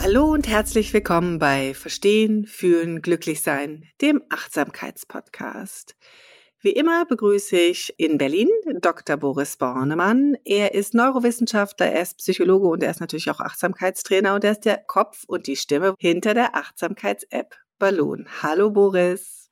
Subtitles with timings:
[0.00, 5.94] Hallo und herzlich willkommen bei Verstehen, Fühlen, Glücklichsein, dem Achtsamkeitspodcast.
[6.64, 8.48] Wie immer begrüße ich in Berlin
[8.80, 9.16] Dr.
[9.16, 10.36] Boris Bornemann.
[10.44, 14.64] Er ist Neurowissenschaftler, er ist Psychologe und er ist natürlich auch Achtsamkeitstrainer und er ist
[14.64, 18.28] der Kopf und die Stimme hinter der Achtsamkeits-App Balloon.
[18.44, 19.50] Hallo Boris.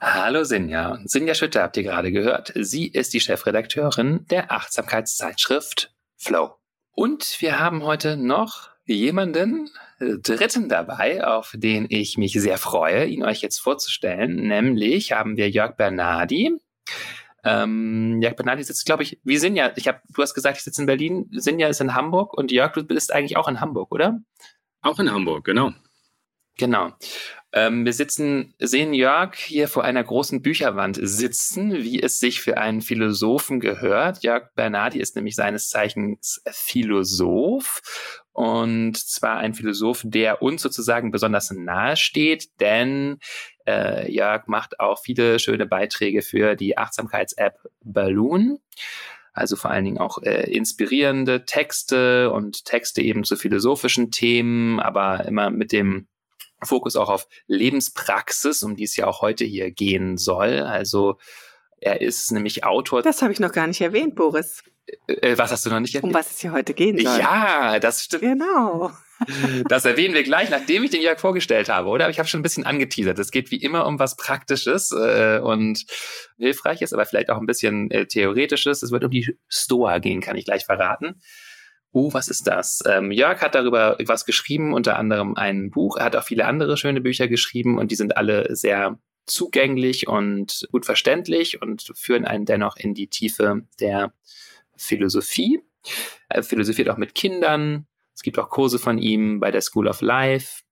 [0.00, 0.98] Hallo Sinja.
[1.04, 2.52] Sinja Schütte habt ihr gerade gehört.
[2.56, 6.56] Sie ist die Chefredakteurin der Achtsamkeitszeitschrift Flow.
[6.90, 13.04] Und wir haben heute noch jemanden äh, Dritten dabei, auf den ich mich sehr freue,
[13.06, 14.48] ihn euch jetzt vorzustellen.
[14.48, 16.56] Nämlich haben wir Jörg Bernardi.
[17.44, 19.72] Ähm, Jörg Bernardi sitzt, glaube ich, wie Sinja.
[19.76, 21.28] Ich habe, du hast gesagt, ich sitze in Berlin.
[21.32, 24.20] Sinja ist in Hamburg und Jörg, du bist eigentlich auch in Hamburg, oder?
[24.80, 25.72] Auch in Hamburg, genau.
[26.56, 26.90] Genau.
[27.52, 32.58] Ähm, wir sitzen, sehen Jörg hier vor einer großen Bücherwand sitzen, wie es sich für
[32.58, 34.22] einen Philosophen gehört.
[34.22, 37.80] Jörg Bernardi ist nämlich seines Zeichens Philosoph
[38.38, 43.18] und zwar ein Philosoph, der uns sozusagen besonders nahe steht, denn
[43.66, 48.60] äh, Jörg macht auch viele schöne Beiträge für die Achtsamkeits-App Balloon.
[49.32, 55.24] Also vor allen Dingen auch äh, inspirierende Texte und Texte eben zu philosophischen Themen, aber
[55.24, 56.06] immer mit dem
[56.62, 60.60] Fokus auch auf Lebenspraxis, um die es ja auch heute hier gehen soll.
[60.60, 61.18] Also
[61.80, 63.02] er ist nämlich Autor.
[63.02, 64.62] Das habe ich noch gar nicht erwähnt, Boris.
[65.06, 66.12] Äh, was hast du noch nicht erwähnt?
[66.12, 67.18] Um was es hier heute gehen soll.
[67.18, 68.22] Ja, das stimmt.
[68.22, 68.90] Genau.
[69.68, 72.04] Das erwähnen wir gleich, nachdem ich den Jörg vorgestellt habe, oder?
[72.04, 73.18] Aber ich habe schon ein bisschen angeteasert.
[73.18, 75.84] Es geht wie immer um was Praktisches äh, und
[76.38, 78.84] Hilfreiches, aber vielleicht auch ein bisschen äh, Theoretisches.
[78.84, 81.20] Es wird um die Stoa gehen, kann ich gleich verraten.
[81.90, 82.80] Oh, was ist das?
[82.86, 85.96] Ähm, Jörg hat darüber was geschrieben, unter anderem ein Buch.
[85.96, 90.66] Er hat auch viele andere schöne Bücher geschrieben und die sind alle sehr zugänglich und
[90.70, 94.12] gut verständlich und führen einen dennoch in die Tiefe der
[94.78, 95.60] Philosophie.
[96.28, 97.86] Er philosophiert auch mit Kindern.
[98.14, 100.62] Es gibt auch Kurse von ihm bei der School of Life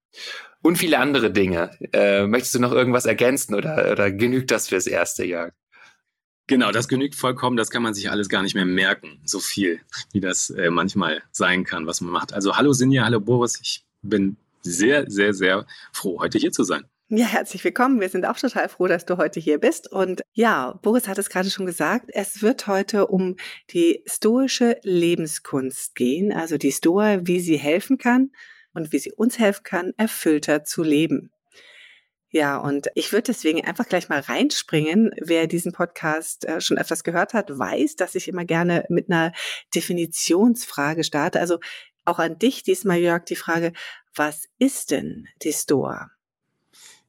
[0.62, 1.70] und viele andere Dinge.
[1.92, 5.52] Äh, möchtest du noch irgendwas ergänzen oder, oder genügt das fürs Erste, Jörg?
[6.48, 7.56] Genau, das genügt vollkommen.
[7.56, 9.80] Das kann man sich alles gar nicht mehr merken, so viel,
[10.12, 12.32] wie das äh, manchmal sein kann, was man macht.
[12.32, 13.60] Also hallo Sinja, hallo Boris.
[13.60, 16.84] Ich bin sehr, sehr, sehr froh, heute hier zu sein.
[17.08, 18.00] Ja, herzlich willkommen.
[18.00, 19.92] Wir sind auch total froh, dass du heute hier bist.
[19.92, 23.36] Und ja, Boris hat es gerade schon gesagt, es wird heute um
[23.70, 28.32] die stoische Lebenskunst gehen, also die Stoa, wie sie helfen kann
[28.74, 31.30] und wie sie uns helfen kann, erfüllter zu leben.
[32.30, 35.12] Ja, und ich würde deswegen einfach gleich mal reinspringen.
[35.22, 39.32] Wer diesen Podcast äh, schon öfters gehört hat, weiß, dass ich immer gerne mit einer
[39.76, 41.38] Definitionsfrage starte.
[41.38, 41.60] Also
[42.04, 43.72] auch an dich diesmal, Jörg, die Frage,
[44.12, 46.10] was ist denn die Stoa?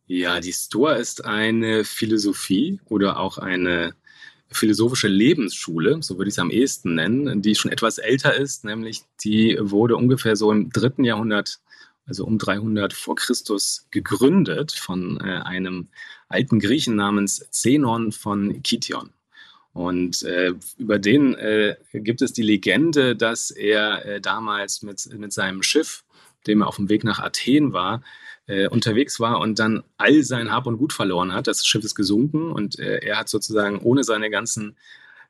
[0.07, 3.94] Ja, die Stoa ist eine Philosophie oder auch eine
[4.50, 9.01] philosophische Lebensschule, so würde ich es am ehesten nennen, die schon etwas älter ist, nämlich
[9.22, 11.59] die wurde ungefähr so im dritten Jahrhundert
[12.06, 15.89] also um 300 vor Christus gegründet von äh, einem
[16.30, 19.10] alten Griechen namens Zenon von Kition.
[19.74, 25.33] Und äh, über den äh, gibt es die Legende, dass er äh, damals mit, mit
[25.33, 26.06] seinem Schiff,
[26.48, 28.01] dem er auf dem Weg nach Athen war,
[28.47, 31.47] äh, unterwegs war und dann all sein Hab und Gut verloren hat.
[31.47, 34.75] Das Schiff ist gesunken und äh, er hat sozusagen ohne seine ganzen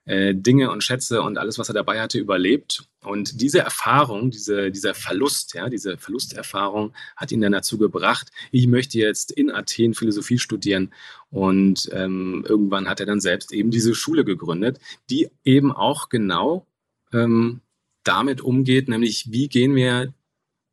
[0.05, 2.87] äh, Dinge und Schätze und alles, was er dabei hatte, überlebt.
[3.03, 8.67] Und diese Erfahrung, diese, dieser Verlust, ja, diese Verlusterfahrung hat ihn dann dazu gebracht, ich
[8.67, 10.93] möchte jetzt in Athen Philosophie studieren.
[11.29, 14.79] Und ähm, irgendwann hat er dann selbst eben diese Schule gegründet,
[15.09, 16.65] die eben auch genau
[17.11, 17.59] ähm,
[18.03, 20.13] damit umgeht, nämlich wie gehen wir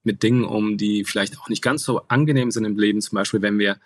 [0.05, 3.01] mit Dingen um, die vielleicht auch nicht ganz so angenehm sind im Leben.
[3.01, 3.79] Zum Beispiel, wenn wir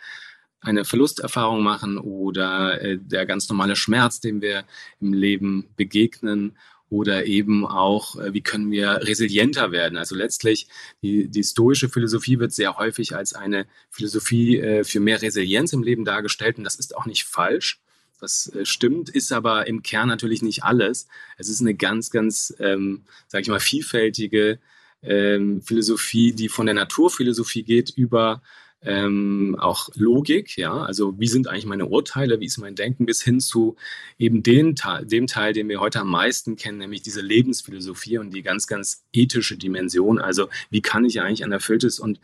[0.60, 4.64] eine Verlusterfahrung machen oder äh, der ganz normale Schmerz, dem wir
[5.00, 6.56] im Leben begegnen
[6.90, 9.96] oder eben auch, äh, wie können wir resilienter werden.
[9.96, 10.68] Also letztlich,
[11.02, 15.82] die, die stoische Philosophie wird sehr häufig als eine Philosophie äh, für mehr Resilienz im
[15.82, 17.80] Leben dargestellt und das ist auch nicht falsch.
[18.20, 21.06] Das äh, stimmt, ist aber im Kern natürlich nicht alles.
[21.36, 24.58] Es ist eine ganz, ganz, ähm, sage ich mal, vielfältige
[25.02, 28.42] ähm, Philosophie, die von der Naturphilosophie geht über
[28.80, 33.22] ähm, auch Logik, ja, also wie sind eigentlich meine Urteile, wie ist mein Denken, bis
[33.22, 33.76] hin zu
[34.18, 38.42] eben den, dem Teil, den wir heute am meisten kennen, nämlich diese Lebensphilosophie und die
[38.42, 40.20] ganz, ganz ethische Dimension.
[40.20, 42.20] Also wie kann ich eigentlich ein erfülltes und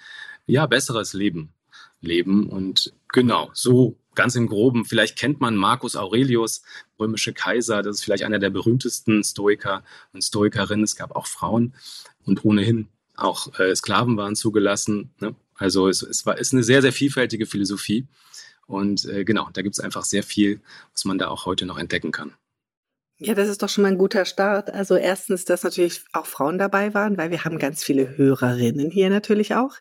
[0.47, 1.53] ja, besseres Leben
[2.01, 2.49] leben?
[2.49, 6.63] Und genau, so ganz im Groben, vielleicht kennt man Marcus Aurelius,
[6.99, 9.83] römische Kaiser, das ist vielleicht einer der berühmtesten Stoiker
[10.13, 10.85] und Stoikerinnen.
[10.85, 11.75] Es gab auch Frauen
[12.25, 15.11] und ohnehin auch äh, Sklaven waren zugelassen.
[15.21, 15.35] Ne?
[15.57, 18.07] Also es, es war, ist eine sehr, sehr vielfältige Philosophie.
[18.67, 20.61] Und äh, genau, da gibt es einfach sehr viel,
[20.93, 22.33] was man da auch heute noch entdecken kann.
[23.19, 24.71] Ja, das ist doch schon mal ein guter Start.
[24.71, 29.09] Also erstens, dass natürlich auch Frauen dabei waren, weil wir haben ganz viele Hörerinnen hier
[29.09, 29.77] natürlich auch.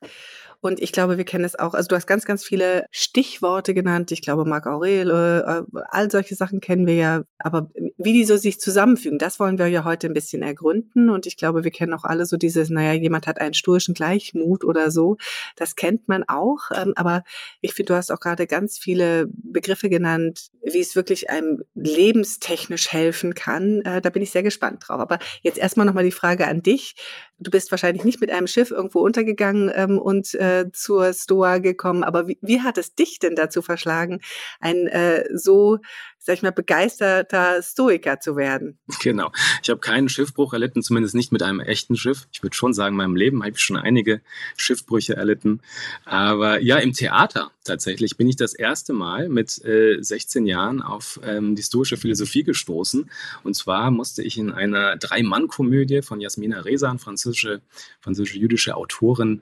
[0.64, 1.74] Und ich glaube, wir kennen es auch.
[1.74, 4.14] Also du hast ganz, ganz viele Stichworte genannt.
[4.14, 7.24] Ich glaube, Marc Aurel, äh, all solche Sachen kennen wir ja.
[7.38, 11.10] Aber wie die so sich zusammenfügen, das wollen wir ja heute ein bisschen ergründen.
[11.10, 14.64] Und ich glaube, wir kennen auch alle so dieses, naja, jemand hat einen stoischen Gleichmut
[14.64, 15.18] oder so.
[15.58, 16.72] Das kennt man auch.
[16.74, 17.26] Ähm, aber
[17.60, 22.90] ich finde, du hast auch gerade ganz viele Begriffe genannt, wie es wirklich einem lebenstechnisch
[22.94, 23.82] helfen kann.
[23.82, 25.02] Äh, da bin ich sehr gespannt drauf.
[25.02, 26.96] Aber jetzt erstmal nochmal die Frage an dich.
[27.44, 32.04] Du bist wahrscheinlich nicht mit einem Schiff irgendwo untergegangen ähm, und äh, zur Stoa gekommen.
[32.04, 34.22] Aber wie, wie hat es dich denn dazu verschlagen,
[34.60, 35.80] ein äh, so
[36.26, 38.80] sag ich mal, begeisterter Stoiker zu werden.
[39.04, 39.34] Genau.
[39.62, 42.26] Ich habe keinen Schiffbruch erlitten, zumindest nicht mit einem echten Schiff.
[42.32, 44.22] Ich würde schon sagen, in meinem Leben habe ich schon einige
[44.56, 45.60] Schiffbrüche erlitten.
[46.06, 51.20] Aber ja, im Theater tatsächlich bin ich das erste Mal mit äh, 16 Jahren auf
[51.26, 53.12] ähm, die stoische Philosophie gestoßen.
[53.44, 57.62] Und zwar musste ich in einer Drei-Mann-Komödie von Jasmina Rezan, französische,
[58.00, 59.42] französische-jüdische Autorin,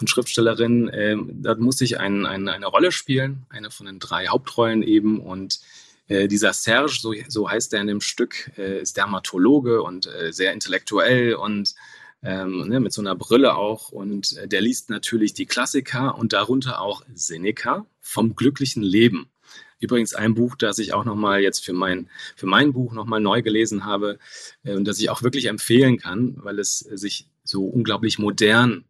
[0.00, 4.26] und Schriftstellerin, äh, da musste ich ein, ein, eine Rolle spielen, eine von den drei
[4.26, 5.20] Hauptrollen eben.
[5.20, 5.60] Und
[6.08, 10.32] äh, dieser Serge, so, so heißt er in dem Stück, äh, ist Dermatologe und äh,
[10.32, 11.74] sehr intellektuell und
[12.22, 13.90] ähm, ne, mit so einer Brille auch.
[13.90, 19.30] Und äh, der liest natürlich die Klassiker und darunter auch Seneca vom glücklichen Leben.
[19.78, 23.42] Übrigens ein Buch, das ich auch nochmal jetzt für mein, für mein Buch nochmal neu
[23.42, 24.18] gelesen habe
[24.64, 28.84] äh, und das ich auch wirklich empfehlen kann, weil es sich so unglaublich modern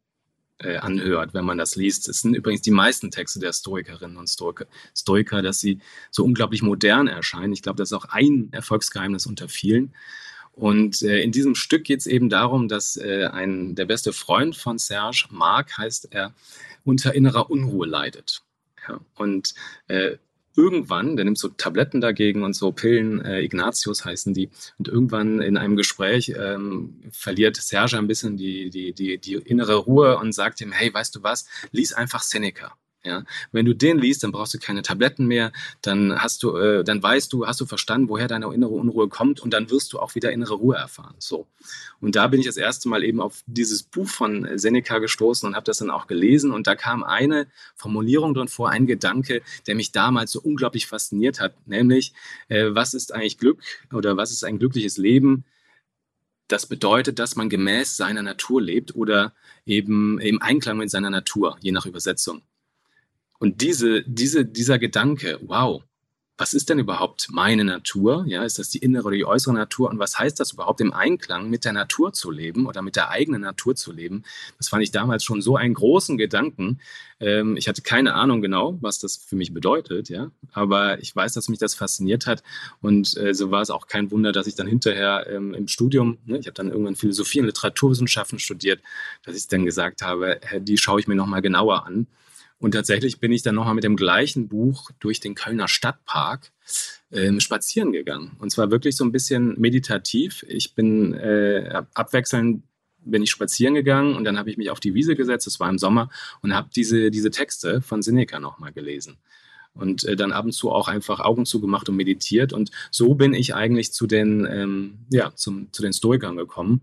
[0.59, 2.09] äh, anhört, wenn man das liest.
[2.09, 4.67] Es sind übrigens die meisten Texte der Stoikerinnen und Stoiker,
[4.97, 5.81] Stoiker dass sie
[6.11, 7.53] so unglaublich modern erscheinen.
[7.53, 9.95] Ich glaube, das ist auch ein Erfolgsgeheimnis unter vielen.
[10.53, 14.57] Und äh, in diesem Stück geht es eben darum, dass äh, ein, der beste Freund
[14.57, 16.33] von Serge, Marc heißt er,
[16.85, 18.43] unter innerer Unruhe leidet.
[18.87, 19.55] Ja, und
[19.89, 20.17] äh,
[20.57, 25.41] irgendwann, der nimmt so Tabletten dagegen und so Pillen, äh, Ignatius heißen die, und irgendwann
[25.41, 30.33] in einem Gespräch ähm, verliert Serge ein bisschen die, die, die, die innere Ruhe und
[30.33, 32.77] sagt ihm, hey, weißt du was, lies einfach Seneca.
[33.07, 33.23] Ja,
[33.53, 35.53] wenn du den liest, dann brauchst du keine Tabletten mehr,
[35.83, 39.41] dann hast du, äh, dann weißt du, hast du verstanden, woher deine innere Unruhe kommt
[39.41, 41.15] und dann wirst du auch wieder innere Ruhe erfahren.
[41.19, 41.47] So.
[42.01, 45.55] Und da bin ich das erste Mal eben auf dieses Buch von Seneca gestoßen und
[45.55, 47.47] habe das dann auch gelesen und da kam eine
[47.77, 52.15] Formulierung drin vor, ein Gedanke, der mich damals so unglaublich fasziniert hat, nämlich,
[52.49, 53.61] äh, was ist eigentlich Glück
[53.93, 55.45] oder was ist ein glückliches Leben?
[56.49, 59.35] Das bedeutet, dass man gemäß seiner Natur lebt oder
[59.67, 62.43] eben im Einklang mit seiner Natur, je nach Übersetzung.
[63.45, 65.83] Und diese, diese, dieser Gedanke, wow,
[66.39, 68.25] was ist denn überhaupt meine Natur?
[68.27, 69.91] Ja, ist das die innere oder die äußere Natur?
[69.91, 73.11] Und was heißt das überhaupt im Einklang mit der Natur zu leben oder mit der
[73.11, 74.25] eigenen Natur zu leben?
[74.57, 76.81] Das fand ich damals schon so einen großen Gedanken.
[77.21, 80.31] Ähm, ich hatte keine Ahnung genau, was das für mich bedeutet, ja.
[80.53, 82.43] Aber ich weiß, dass mich das fasziniert hat.
[82.81, 86.17] Und äh, so war es auch kein Wunder, dass ich dann hinterher ähm, im Studium,
[86.25, 88.81] ne, ich habe dann irgendwann Philosophie und Literaturwissenschaften studiert,
[89.23, 92.07] dass ich dann gesagt habe, die schaue ich mir nochmal genauer an.
[92.65, 96.51] Und tatsächlich bin ich dann nochmal mit dem gleichen Buch durch den Kölner Stadtpark
[97.13, 98.39] ähm, spazieren gegangen.
[98.39, 100.47] Und zwar wirklich so ein bisschen meditativ.
[100.49, 102.63] Ich bin äh, abwechselnd
[103.05, 105.69] bin ich spazieren gegangen und dann habe ich mich auf die Wiese gesetzt, es war
[105.69, 106.09] im Sommer,
[106.41, 109.19] und habe diese, diese Texte von Seneca nochmal gelesen.
[109.75, 112.55] Und äh, dann ab und zu auch einfach Augen zugemacht und meditiert.
[112.55, 116.81] Und so bin ich eigentlich zu den, ähm, ja, zum, zu den Stoikern gekommen.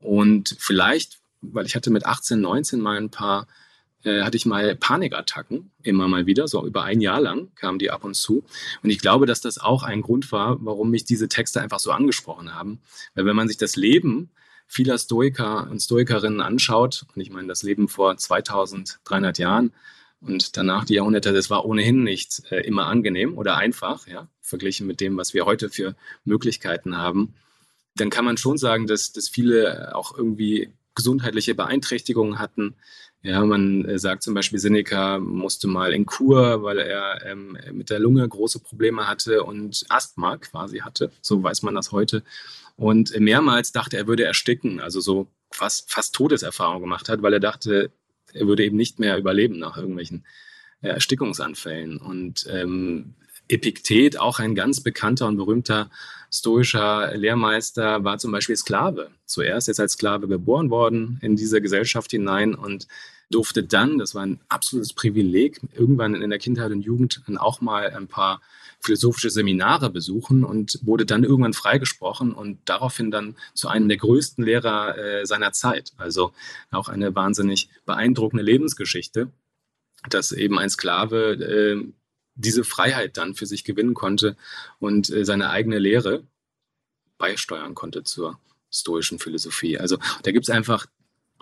[0.00, 3.46] Und vielleicht, weil ich hatte mit 18, 19 mal ein paar
[4.04, 7.90] äh, hatte ich mal Panikattacken, immer mal wieder, so über ein Jahr lang kamen die
[7.90, 8.44] ab und zu.
[8.82, 11.90] Und ich glaube, dass das auch ein Grund war, warum mich diese Texte einfach so
[11.92, 12.80] angesprochen haben.
[13.14, 14.30] Weil wenn man sich das Leben
[14.66, 19.72] vieler Stoiker und Stoikerinnen anschaut, und ich meine das Leben vor 2300 Jahren
[20.20, 24.86] und danach die Jahrhunderte, das war ohnehin nicht äh, immer angenehm oder einfach, ja, verglichen
[24.86, 27.34] mit dem, was wir heute für Möglichkeiten haben,
[27.96, 32.76] dann kann man schon sagen, dass, dass viele auch irgendwie gesundheitliche Beeinträchtigungen hatten.
[33.22, 37.90] Ja, man äh, sagt zum Beispiel, Seneca musste mal in Kur, weil er ähm, mit
[37.90, 41.10] der Lunge große Probleme hatte und Asthma quasi hatte.
[41.20, 42.22] So weiß man das heute.
[42.76, 47.40] Und mehrmals dachte er, würde ersticken, also so fast, fast Todeserfahrung gemacht hat, weil er
[47.40, 47.90] dachte,
[48.32, 50.24] er würde eben nicht mehr überleben nach irgendwelchen
[50.80, 51.98] äh, Erstickungsanfällen.
[51.98, 53.16] Und ähm,
[53.50, 55.90] Epiktet, auch ein ganz bekannter und berühmter
[56.30, 59.10] stoischer Lehrmeister, war zum Beispiel Sklave.
[59.26, 62.86] Zuerst ist als Sklave geboren worden in diese Gesellschaft hinein und
[63.30, 67.90] durfte dann, das war ein absolutes Privileg, irgendwann in der Kindheit und Jugend auch mal
[67.90, 68.40] ein paar
[68.80, 74.44] philosophische Seminare besuchen und wurde dann irgendwann freigesprochen und daraufhin dann zu einem der größten
[74.44, 75.92] Lehrer äh, seiner Zeit.
[75.98, 76.32] Also
[76.70, 79.30] auch eine wahnsinnig beeindruckende Lebensgeschichte,
[80.08, 81.92] dass eben ein Sklave äh,
[82.40, 84.36] diese Freiheit dann für sich gewinnen konnte
[84.78, 86.24] und äh, seine eigene Lehre
[87.18, 88.38] beisteuern konnte zur
[88.70, 89.78] stoischen Philosophie.
[89.78, 90.86] Also da gibt es einfach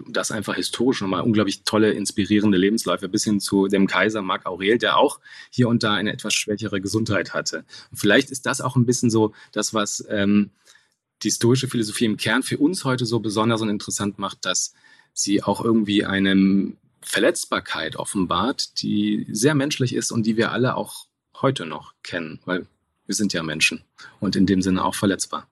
[0.06, 4.78] das einfach historisch nochmal unglaublich tolle, inspirierende Lebensläufe bis hin zu dem Kaiser Marc Aurel,
[4.78, 7.64] der auch hier und da eine etwas schwächere Gesundheit hatte.
[7.90, 10.50] Und vielleicht ist das auch ein bisschen so das, was ähm,
[11.22, 14.72] die stoische Philosophie im Kern für uns heute so besonders und interessant macht, dass
[15.14, 16.76] sie auch irgendwie eine
[17.08, 21.06] Verletzbarkeit offenbart, die sehr menschlich ist und die wir alle auch
[21.40, 22.66] heute noch kennen, weil
[23.06, 23.82] wir sind ja Menschen
[24.20, 25.48] und in dem Sinne auch verletzbar.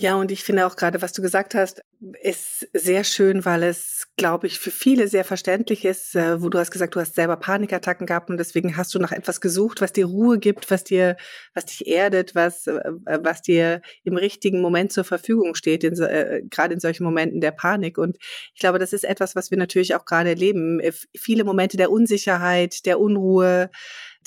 [0.00, 1.82] Ja, und ich finde auch gerade, was du gesagt hast,
[2.22, 6.58] ist sehr schön, weil es, glaube ich, für viele sehr verständlich ist, äh, wo du
[6.60, 9.92] hast gesagt, du hast selber Panikattacken gehabt und deswegen hast du nach etwas gesucht, was
[9.92, 11.16] dir Ruhe gibt, was dir,
[11.52, 16.42] was dich erdet, was, äh, was dir im richtigen Moment zur Verfügung steht, in, äh,
[16.48, 17.98] gerade in solchen Momenten der Panik.
[17.98, 18.18] Und
[18.54, 20.80] ich glaube, das ist etwas, was wir natürlich auch gerade erleben.
[21.16, 23.68] Viele Momente der Unsicherheit, der Unruhe,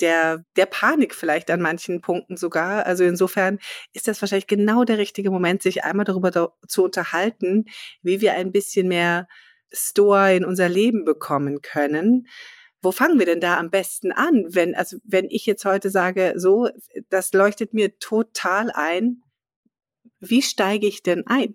[0.02, 2.84] der, der Panik vielleicht an manchen Punkten sogar.
[2.84, 3.58] Also insofern
[3.92, 7.66] ist das wahrscheinlich genau der richtige Moment, sich einmal darüber da, zu unterhalten,
[8.02, 9.28] wie wir ein bisschen mehr
[9.72, 12.26] Stoa in unser Leben bekommen können.
[12.82, 14.44] Wo fangen wir denn da am besten an?
[14.48, 16.68] Wenn, also wenn ich jetzt heute sage, so,
[17.08, 19.22] das leuchtet mir total ein.
[20.18, 21.54] Wie steige ich denn ein?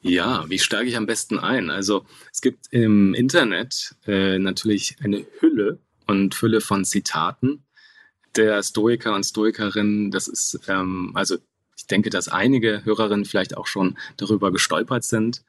[0.00, 1.70] Ja, wie steige ich am besten ein?
[1.70, 7.64] Also es gibt im Internet äh, natürlich eine Hülle und Fülle von Zitaten
[8.36, 10.10] der Stoiker und Stoikerinnen.
[10.10, 11.36] Das ist, ähm, also
[11.76, 15.44] ich denke, dass einige Hörerinnen vielleicht auch schon darüber gestolpert sind.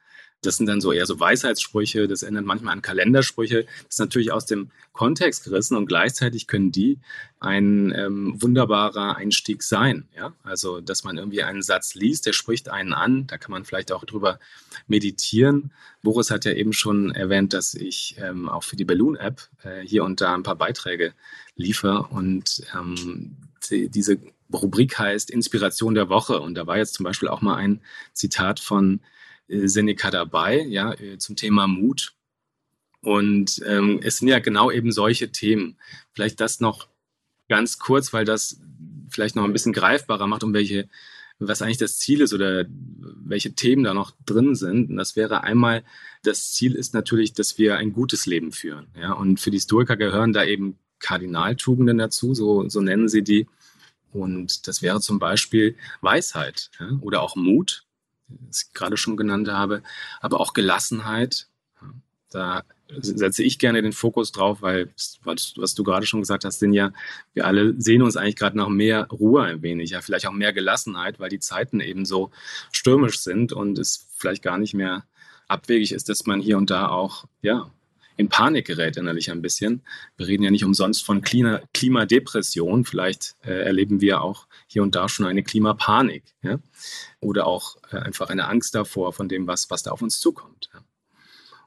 [0.46, 3.64] Das sind dann so eher so Weisheitssprüche, das erinnert manchmal an Kalendersprüche.
[3.64, 6.98] Das ist natürlich aus dem Kontext gerissen und gleichzeitig können die
[7.40, 10.08] ein ähm, wunderbarer Einstieg sein.
[10.16, 10.32] Ja?
[10.42, 13.92] Also, dass man irgendwie einen Satz liest, der spricht einen an, da kann man vielleicht
[13.92, 14.38] auch drüber
[14.86, 15.72] meditieren.
[16.02, 20.04] Boris hat ja eben schon erwähnt, dass ich ähm, auch für die Balloon-App äh, hier
[20.04, 21.12] und da ein paar Beiträge
[21.56, 23.36] liefere und ähm,
[23.70, 24.18] die, diese
[24.52, 26.40] Rubrik heißt Inspiration der Woche.
[26.40, 27.80] Und da war jetzt zum Beispiel auch mal ein
[28.12, 29.00] Zitat von
[29.48, 32.14] Seneca dabei, ja, äh, zum Thema Mut.
[33.00, 35.76] Und ähm, es sind ja genau eben solche Themen.
[36.12, 36.88] Vielleicht das noch
[37.48, 38.60] ganz kurz, weil das
[39.10, 40.88] vielleicht noch ein bisschen greifbarer macht, um welche,
[41.38, 44.90] was eigentlich das Ziel ist oder welche Themen da noch drin sind.
[44.90, 45.84] Und das wäre einmal,
[46.24, 48.88] das Ziel ist natürlich, dass wir ein gutes Leben führen.
[48.98, 49.12] Ja?
[49.12, 53.46] Und für die Stoiker gehören da eben Kardinaltugenden dazu, so, so nennen sie die.
[54.12, 56.98] Und das wäre zum Beispiel Weisheit ja?
[57.02, 57.85] oder auch Mut
[58.28, 59.82] das ich gerade schon genannt habe,
[60.20, 61.48] aber auch Gelassenheit.
[62.30, 64.90] Da setze ich gerne den Fokus drauf, weil,
[65.24, 66.92] was, du gerade schon gesagt hast, sind ja,
[67.34, 70.52] wir alle sehen uns eigentlich gerade nach mehr Ruhe ein wenig, ja, vielleicht auch mehr
[70.52, 72.30] Gelassenheit, weil die Zeiten eben so
[72.72, 75.04] stürmisch sind und es vielleicht gar nicht mehr
[75.48, 77.70] abwegig ist, dass man hier und da auch, ja,
[78.16, 79.82] in Panik gerät innerlich ein bisschen.
[80.16, 82.84] Wir reden ja nicht umsonst von Klima Klimadepression.
[82.84, 86.24] Vielleicht äh, erleben wir auch hier und da schon eine Klimapanik.
[86.42, 86.58] Ja?
[87.20, 90.70] Oder auch äh, einfach eine Angst davor, von dem, was, was da auf uns zukommt.
[90.72, 90.80] Ja?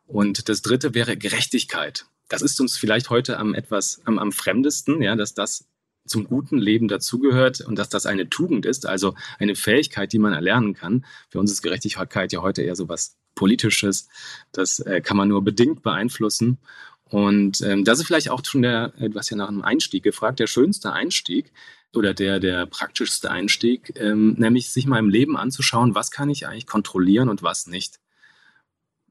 [0.07, 2.05] Und das dritte wäre Gerechtigkeit.
[2.29, 5.65] Das ist uns vielleicht heute am etwas am, am fremdesten, ja, dass das
[6.05, 10.33] zum guten Leben dazugehört und dass das eine Tugend ist, also eine Fähigkeit, die man
[10.33, 11.05] erlernen kann.
[11.29, 14.09] Für uns ist Gerechtigkeit ja heute eher so was Politisches.
[14.51, 16.57] Das äh, kann man nur bedingt beeinflussen.
[17.05, 20.39] Und ähm, das ist vielleicht auch schon der, du hast ja nach einem Einstieg gefragt,
[20.39, 21.51] der schönste Einstieg
[21.95, 26.47] oder der, der praktischste Einstieg, ähm, nämlich sich mal im Leben anzuschauen, was kann ich
[26.47, 27.99] eigentlich kontrollieren und was nicht.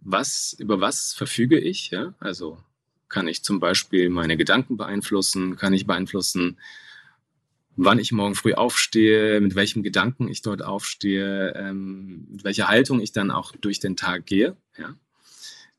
[0.00, 1.90] Was, über was verfüge ich?
[1.90, 2.14] Ja?
[2.20, 2.58] Also
[3.08, 5.56] kann ich zum Beispiel meine Gedanken beeinflussen?
[5.56, 6.58] Kann ich beeinflussen,
[7.78, 13.00] wann ich morgen früh aufstehe, mit welchem Gedanken ich dort aufstehe, ähm, mit welcher Haltung
[13.00, 14.56] ich dann auch durch den Tag gehe.
[14.76, 14.94] Ja?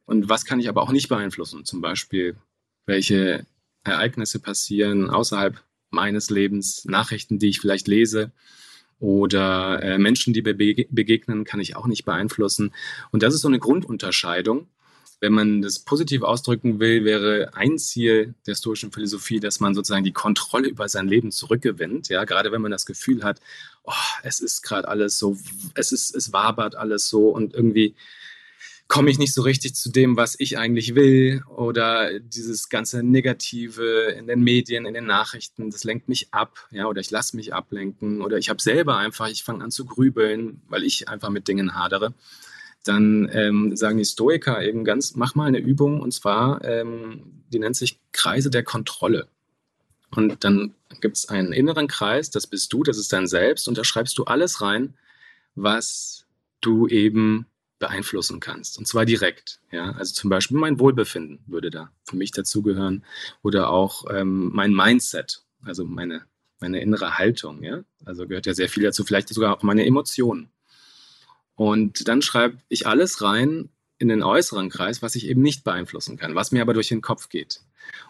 [0.05, 1.65] Und was kann ich aber auch nicht beeinflussen?
[1.65, 2.37] Zum Beispiel,
[2.85, 3.45] welche
[3.83, 8.31] Ereignisse passieren außerhalb meines Lebens, Nachrichten, die ich vielleicht lese
[8.99, 12.73] oder äh, Menschen, die mir begegnen, kann ich auch nicht beeinflussen.
[13.11, 14.69] Und das ist so eine Grundunterscheidung.
[15.21, 20.05] Wenn man das positiv ausdrücken will, wäre ein Ziel der stoischen Philosophie, dass man sozusagen
[20.05, 22.07] die Kontrolle über sein Leben zurückgewinnt.
[22.07, 23.41] Ja, gerade wenn man das Gefühl hat,
[23.83, 23.91] oh,
[24.23, 25.37] es ist gerade alles so,
[25.75, 27.95] es ist, es wabert alles so und irgendwie
[28.89, 34.15] komme ich nicht so richtig zu dem, was ich eigentlich will oder dieses ganze Negative
[34.17, 37.53] in den Medien, in den Nachrichten, das lenkt mich ab, ja, oder ich lasse mich
[37.53, 41.47] ablenken oder ich habe selber einfach, ich fange an zu grübeln, weil ich einfach mit
[41.47, 42.13] Dingen hadere.
[42.85, 47.59] Dann ähm, sagen die Stoiker eben ganz, mach mal eine Übung und zwar, ähm, die
[47.59, 49.27] nennt sich Kreise der Kontrolle.
[50.11, 53.77] Und dann gibt es einen inneren Kreis, das bist du, das ist dein Selbst und
[53.77, 54.95] da schreibst du alles rein,
[55.55, 56.25] was
[56.61, 57.45] du eben
[57.79, 58.77] beeinflussen kannst.
[58.77, 59.59] Und zwar direkt.
[59.71, 59.91] Ja?
[59.93, 63.03] Also zum Beispiel mein Wohlbefinden würde da für mich dazugehören.
[63.41, 66.23] Oder auch ähm, mein Mindset, also meine,
[66.59, 67.63] meine innere Haltung.
[67.63, 67.83] Ja?
[68.05, 70.49] Also gehört ja sehr viel dazu, vielleicht sogar auch meine Emotionen.
[71.59, 76.15] Und dann schreibe ich alles rein in den äußeren Kreis, was ich eben nicht beeinflussen
[76.15, 77.59] kann, was mir aber durch den Kopf geht.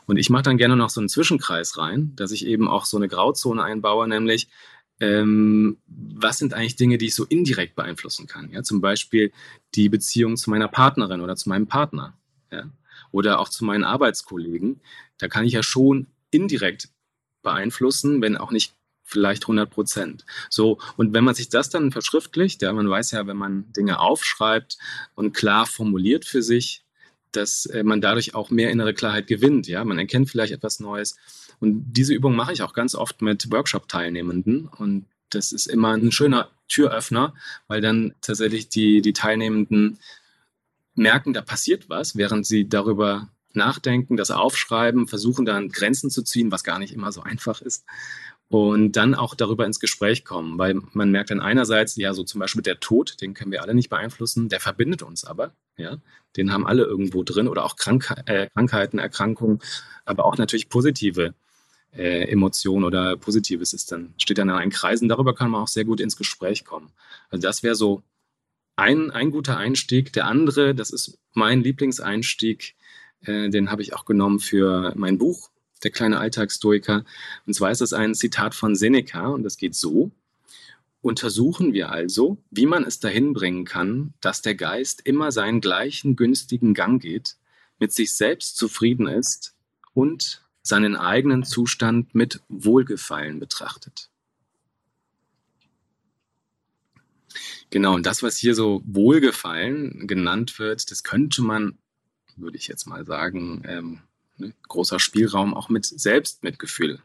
[0.05, 2.95] Und ich mache dann gerne noch so einen Zwischenkreis rein, dass ich eben auch so
[2.95, 4.49] eine Grauzone einbaue, nämlich
[4.99, 8.51] ähm, was sind eigentlich Dinge, die ich so indirekt beeinflussen kann?
[8.51, 9.31] Ja, zum Beispiel
[9.73, 12.15] die Beziehung zu meiner Partnerin oder zu meinem Partner.
[12.51, 12.69] Ja?
[13.09, 14.79] Oder auch zu meinen Arbeitskollegen.
[15.17, 16.89] Da kann ich ja schon indirekt
[17.41, 18.75] beeinflussen, wenn auch nicht
[19.09, 20.25] vielleicht 100 Prozent.
[20.49, 23.99] So, und wenn man sich das dann verschriftlicht, ja, man weiß ja, wenn man Dinge
[23.99, 24.77] aufschreibt
[25.15, 26.83] und klar formuliert für sich,
[27.31, 29.67] dass äh, man dadurch auch mehr innere Klarheit gewinnt.
[29.67, 31.17] Ja, man erkennt vielleicht etwas Neues
[31.59, 34.67] und diese Übung mache ich auch ganz oft mit Workshop-Teilnehmenden.
[34.67, 37.33] Und das ist immer ein schöner Türöffner,
[37.67, 39.99] weil dann tatsächlich die, die Teilnehmenden
[40.95, 46.51] merken, da passiert was, während sie darüber nachdenken, das aufschreiben, versuchen dann Grenzen zu ziehen,
[46.51, 47.85] was gar nicht immer so einfach ist.
[48.49, 52.39] Und dann auch darüber ins Gespräch kommen, weil man merkt dann einerseits, ja, so zum
[52.39, 55.97] Beispiel der Tod, den können wir alle nicht beeinflussen, der verbindet uns aber, ja,
[56.35, 59.59] den haben alle irgendwo drin oder auch Krank äh, Krankheiten, Erkrankungen,
[60.03, 61.35] aber auch natürlich positive
[61.95, 65.61] äh, Emotion oder Positives ist, dann steht dann in einen Kreis und darüber kann man
[65.61, 66.91] auch sehr gut ins Gespräch kommen.
[67.29, 68.03] Also das wäre so
[68.75, 70.13] ein, ein guter Einstieg.
[70.13, 72.75] Der andere, das ist mein Lieblingseinstieg,
[73.21, 75.49] äh, den habe ich auch genommen für mein Buch,
[75.83, 77.05] Der kleine Alltagsstoiker.
[77.45, 80.11] Und zwar ist das ein Zitat von Seneca und das geht so.
[81.01, 86.17] Untersuchen wir also, wie man es dahin bringen kann, dass der Geist immer seinen gleichen
[86.17, 87.37] günstigen Gang geht,
[87.79, 89.55] mit sich selbst zufrieden ist
[89.93, 94.09] und seinen eigenen Zustand mit Wohlgefallen betrachtet.
[97.69, 101.77] Genau, und das, was hier so Wohlgefallen genannt wird, das könnte man,
[102.35, 104.01] würde ich jetzt mal sagen, ähm,
[104.67, 106.99] großer Spielraum auch mit Selbstmitgefühl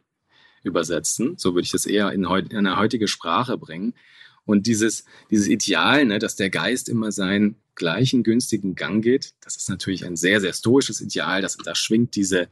[0.62, 1.34] übersetzen.
[1.36, 3.94] So würde ich das eher in, heut, in eine heutige Sprache bringen.
[4.46, 9.56] Und dieses, dieses Ideal, ne, dass der Geist immer seinen gleichen günstigen Gang geht, das
[9.56, 11.42] ist natürlich ein sehr, sehr stoisches Ideal.
[11.42, 12.48] Das, da schwingt diese,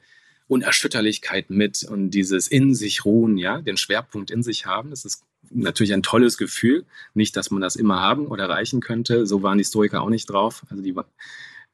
[0.53, 4.91] Unerschütterlichkeit mit und dieses in sich ruhen, ja, den Schwerpunkt in sich haben.
[4.91, 6.85] Das ist natürlich ein tolles Gefühl.
[7.15, 9.27] Nicht, dass man das immer haben oder erreichen könnte.
[9.27, 10.65] So waren die Stoiker auch nicht drauf.
[10.69, 10.95] Also die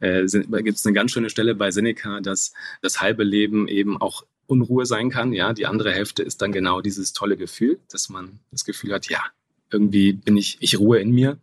[0.00, 4.24] äh, gibt es eine ganz schöne Stelle bei Seneca, dass das halbe Leben eben auch
[4.46, 5.32] Unruhe sein kann.
[5.32, 9.08] Ja, die andere Hälfte ist dann genau dieses tolle Gefühl, dass man das Gefühl hat,
[9.08, 9.22] ja,
[9.70, 11.38] irgendwie bin ich, ich ruhe in mir.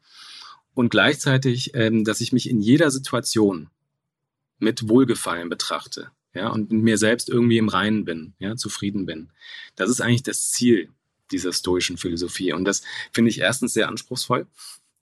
[0.73, 3.69] Und gleichzeitig, ähm, dass ich mich in jeder Situation
[4.59, 9.29] mit Wohlgefallen betrachte ja, und mit mir selbst irgendwie im Reinen bin, ja, zufrieden bin.
[9.75, 10.89] Das ist eigentlich das Ziel
[11.31, 12.53] dieser stoischen Philosophie.
[12.53, 14.47] Und das finde ich erstens sehr anspruchsvoll,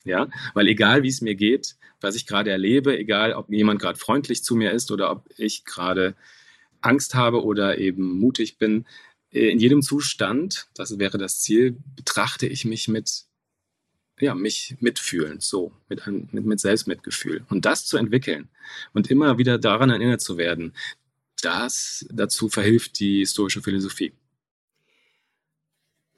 [0.04, 3.98] ja, weil egal wie es mir geht, was ich gerade erlebe, egal ob jemand gerade
[3.98, 6.16] freundlich zu mir ist oder ob ich gerade
[6.82, 8.86] Angst habe oder eben mutig bin,
[9.32, 13.26] äh, in jedem Zustand, das wäre das Ziel, betrachte ich mich mit
[14.20, 17.46] ja, mich mitfühlen, so, mit, einem, mit, mit Selbstmitgefühl.
[17.50, 18.48] Und das zu entwickeln
[18.94, 20.74] und immer wieder daran erinnert zu werden,
[21.42, 24.14] das dazu verhilft die historische Philosophie.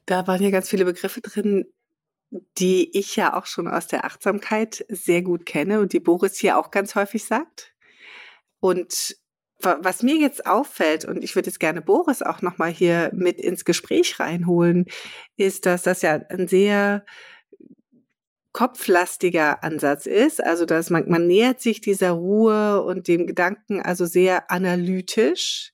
[0.06, 1.66] Da waren ja ganz viele Begriffe drin,
[2.32, 6.58] die ich ja auch schon aus der Achtsamkeit sehr gut kenne und die Boris hier
[6.58, 7.74] auch ganz häufig sagt.
[8.60, 9.18] Und
[9.60, 13.66] was mir jetzt auffällt, und ich würde jetzt gerne Boris auch nochmal hier mit ins
[13.66, 14.86] Gespräch reinholen,
[15.38, 17.06] ist, dass das ja ein sehr
[18.52, 20.44] kopflastiger Ansatz ist.
[20.44, 25.74] Also dass man, man nähert sich dieser Ruhe und dem Gedanken also sehr analytisch.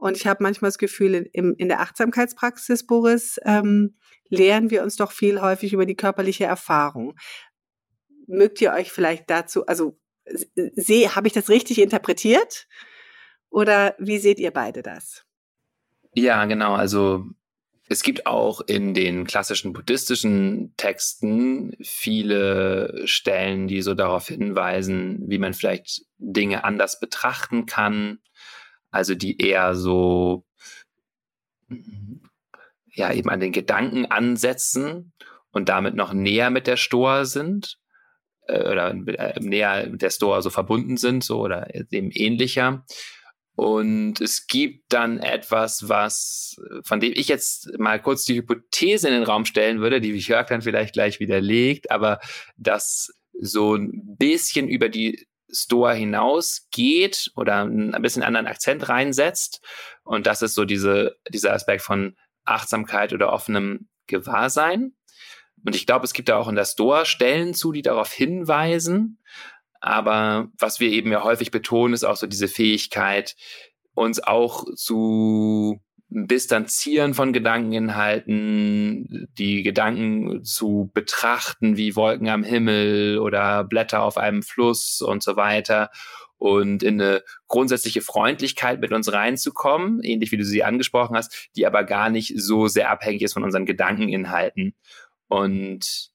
[0.00, 3.98] Und ich habe manchmal das Gefühl, in, in der Achtsamkeitspraxis, Boris, ähm,
[4.30, 7.18] lehren wir uns doch viel häufig über die körperliche Erfahrung.
[8.26, 9.98] Mögt ihr euch vielleicht dazu, also
[10.54, 12.66] sehe, habe ich das richtig interpretiert?
[13.50, 15.26] Oder wie seht ihr beide das?
[16.14, 16.72] Ja, genau.
[16.72, 17.26] Also
[17.86, 25.38] es gibt auch in den klassischen buddhistischen Texten viele Stellen, die so darauf hinweisen, wie
[25.38, 28.20] man vielleicht Dinge anders betrachten kann.
[28.90, 30.44] Also die eher so,
[32.92, 35.12] ja, eben an den Gedanken ansetzen
[35.50, 37.78] und damit noch näher mit der Stoa sind
[38.46, 42.84] äh, oder äh, näher mit der Stoa so verbunden sind, so oder dem ähnlicher.
[43.56, 49.14] Und es gibt dann etwas, was, von dem ich jetzt mal kurz die Hypothese in
[49.14, 52.20] den Raum stellen würde, die Jörg dann vielleicht gleich widerlegt, aber
[52.56, 59.64] das so ein bisschen über die Stoa hinausgeht oder ein bisschen anderen Akzent reinsetzt.
[60.02, 64.94] Und das ist so diese, dieser Aspekt von Achtsamkeit oder offenem Gewahrsein.
[65.64, 69.22] Und ich glaube, es gibt da auch in der Stoa Stellen zu, die darauf hinweisen.
[69.80, 73.36] Aber was wir eben ja häufig betonen, ist auch so diese Fähigkeit,
[73.94, 83.64] uns auch zu distanzieren von Gedankeninhalten, die Gedanken zu betrachten wie Wolken am Himmel oder
[83.64, 85.90] Blätter auf einem Fluss und so weiter
[86.36, 91.66] und in eine grundsätzliche Freundlichkeit mit uns reinzukommen, ähnlich wie du sie angesprochen hast, die
[91.66, 94.74] aber gar nicht so sehr abhängig ist von unseren Gedankeninhalten.
[95.28, 96.10] Und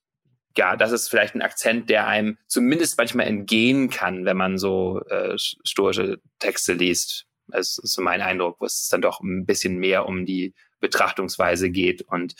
[0.56, 5.00] ja, das ist vielleicht ein Akzent, der einem zumindest manchmal entgehen kann, wenn man so
[5.08, 7.26] äh, stoische Texte liest.
[7.48, 11.70] Das ist so mein Eindruck, wo es dann doch ein bisschen mehr um die Betrachtungsweise
[11.70, 12.34] geht und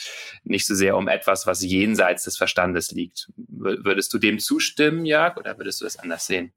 [0.45, 3.31] nicht so sehr um etwas, was jenseits des Verstandes liegt.
[3.37, 6.53] Würdest du dem zustimmen, Jörg, oder würdest du das anders sehen?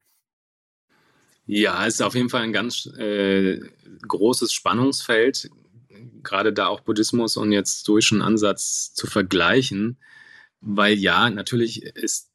[1.46, 3.60] Ja, es ist auf jeden Fall ein ganz äh,
[4.06, 5.50] großes Spannungsfeld,
[6.22, 9.98] gerade da auch Buddhismus und jetzt stoischen Ansatz zu vergleichen.
[10.60, 12.29] Weil ja, natürlich ist,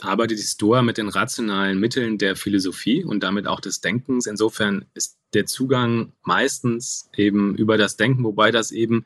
[0.00, 4.26] arbeitet die Stoa mit den rationalen Mitteln der Philosophie und damit auch des Denkens.
[4.26, 9.04] Insofern ist der Zugang meistens eben über das Denken, wobei das eben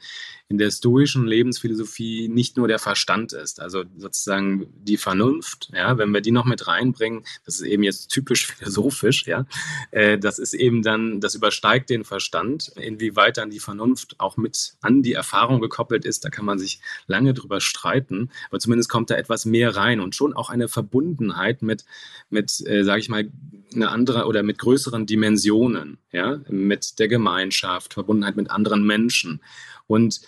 [0.48, 6.12] in der stoischen Lebensphilosophie nicht nur der Verstand ist, also sozusagen die Vernunft, ja, wenn
[6.12, 9.46] wir die noch mit reinbringen, das ist eben jetzt typisch philosophisch, ja,
[9.90, 14.76] äh, das ist eben dann, das übersteigt den Verstand, inwieweit dann die Vernunft auch mit
[14.82, 19.10] an die Erfahrung gekoppelt ist, da kann man sich lange drüber streiten, aber zumindest kommt
[19.10, 21.84] da etwas mehr rein und schon auch eine Verbundenheit mit,
[22.30, 23.28] mit, äh, sage ich mal,
[23.74, 29.42] eine andere oder mit größeren Dimensionen, ja, mit der Gemeinschaft, Verbundenheit mit anderen Menschen.
[29.86, 30.22] Und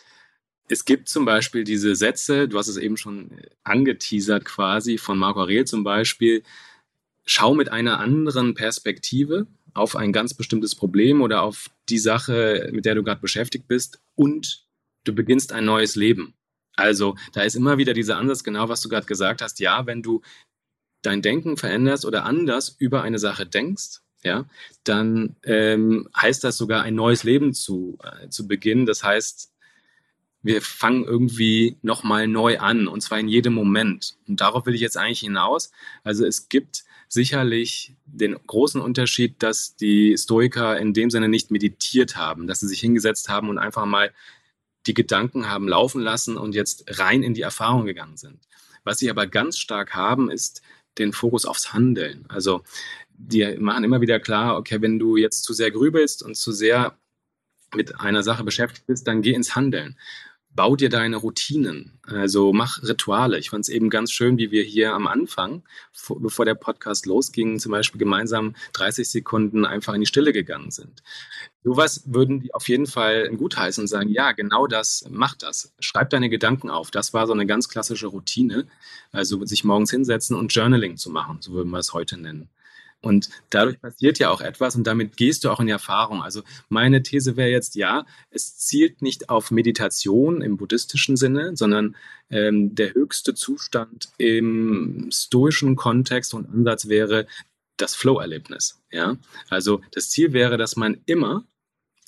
[0.69, 3.31] es gibt zum Beispiel diese Sätze, du hast es eben schon
[3.65, 6.43] angeteasert quasi, von Marco Aurel zum Beispiel,
[7.25, 12.85] schau mit einer anderen Perspektive auf ein ganz bestimmtes Problem oder auf die Sache, mit
[12.85, 14.67] der du gerade beschäftigt bist und
[15.05, 16.35] du beginnst ein neues Leben.
[16.77, 19.59] Also da ist immer wieder dieser Ansatz, genau was du gerade gesagt hast.
[19.59, 20.21] Ja, wenn du
[21.01, 24.47] dein Denken veränderst oder anders über eine Sache denkst, ja,
[24.85, 28.87] dann ähm, heißt das sogar ein neues Leben zu, äh, zu beginnen.
[28.87, 29.53] Das heißt,
[30.43, 34.17] wir fangen irgendwie nochmal neu an und zwar in jedem Moment.
[34.27, 35.71] Und darauf will ich jetzt eigentlich hinaus.
[36.05, 42.17] Also es gibt sicherlich den großen Unterschied, dass die Stoiker in dem Sinne nicht meditiert
[42.17, 44.13] haben, dass sie sich hingesetzt haben und einfach mal
[44.87, 48.47] die Gedanken haben laufen lassen und jetzt rein in die Erfahrung gegangen sind.
[48.85, 50.63] Was sie aber ganz stark haben, ist
[50.99, 52.25] den Fokus aufs Handeln.
[52.29, 52.63] Also
[53.19, 56.97] die machen immer wieder klar, okay, wenn du jetzt zu sehr grübelst und zu sehr
[57.75, 59.99] mit einer Sache beschäftigt bist, dann geh ins Handeln.
[60.51, 63.39] Bau dir deine Routinen, also mach Rituale.
[63.39, 67.07] Ich fand es eben ganz schön, wie wir hier am Anfang, vor, bevor der Podcast
[67.07, 71.03] losging, zum Beispiel gemeinsam 30 Sekunden einfach in die Stille gegangen sind.
[71.63, 75.75] Sowas würden die auf jeden Fall gutheißen und sagen, ja, genau das, mach das.
[75.81, 76.91] Schreib deine Gedanken auf.
[76.91, 78.67] Das war so eine ganz klassische Routine.
[79.13, 82.49] Also sich morgens hinsetzen und Journaling zu machen, so würden wir es heute nennen.
[83.01, 86.23] Und dadurch passiert ja auch etwas und damit gehst du auch in die Erfahrung.
[86.23, 91.95] Also meine These wäre jetzt, ja, es zielt nicht auf Meditation im buddhistischen Sinne, sondern
[92.31, 97.27] ähm, der höchste Zustand im stoischen Kontext und Ansatz wäre
[97.77, 98.81] das Flow-Erlebnis.
[98.91, 99.17] Ja?
[99.49, 101.45] Also das Ziel wäre, dass man immer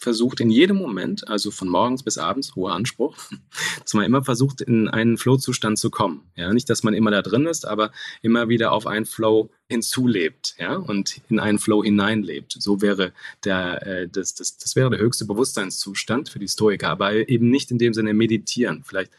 [0.00, 3.16] versucht, in jedem Moment, also von morgens bis abends, hoher Anspruch,
[3.82, 6.30] dass man immer versucht, in einen Flow-Zustand zu kommen.
[6.36, 10.54] Ja, nicht, dass man immer da drin ist, aber immer wieder auf einen Flow hinzulebt,
[10.58, 12.56] ja, und in einen Flow hineinlebt.
[12.58, 13.12] So wäre
[13.44, 17.70] der, äh, das, das, das wäre der höchste Bewusstseinszustand für die Stoiker, aber eben nicht
[17.70, 18.82] in dem Sinne meditieren.
[18.84, 19.12] Vielleicht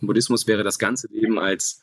[0.00, 1.82] im Buddhismus wäre das ganze Leben als,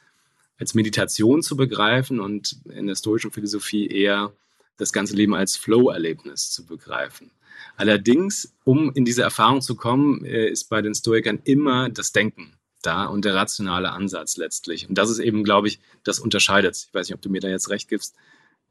[0.60, 4.32] als Meditation zu begreifen und in der stoischen Philosophie eher
[4.78, 7.32] das ganze Leben als Flow-Erlebnis zu begreifen.
[7.76, 12.54] Allerdings, um in diese Erfahrung zu kommen, äh, ist bei den Stoikern immer das Denken
[12.82, 14.88] da und der rationale Ansatz letztlich.
[14.88, 16.88] Und das ist eben, glaube ich, das unterscheidet.
[16.88, 18.16] Ich weiß nicht, ob du mir da jetzt recht gibst,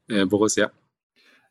[0.07, 0.71] äh, Boris, ja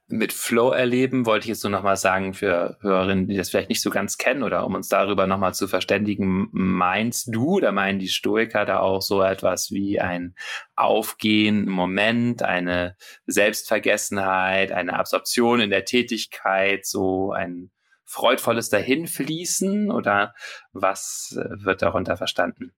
[0.08, 3.82] mit Flow erleben, wollte ich jetzt nur nochmal sagen für Hörerinnen, die das vielleicht nicht
[3.82, 8.08] so ganz kennen oder um uns darüber nochmal zu verständigen, meinst du oder meinen die
[8.08, 10.36] Stoiker da auch so etwas wie ein
[10.76, 17.72] Aufgehen Moment, eine Selbstvergessenheit, eine Absorption in der Tätigkeit, so ein
[18.04, 20.34] freudvolles Dahinfließen oder
[20.72, 22.72] was wird darunter verstanden?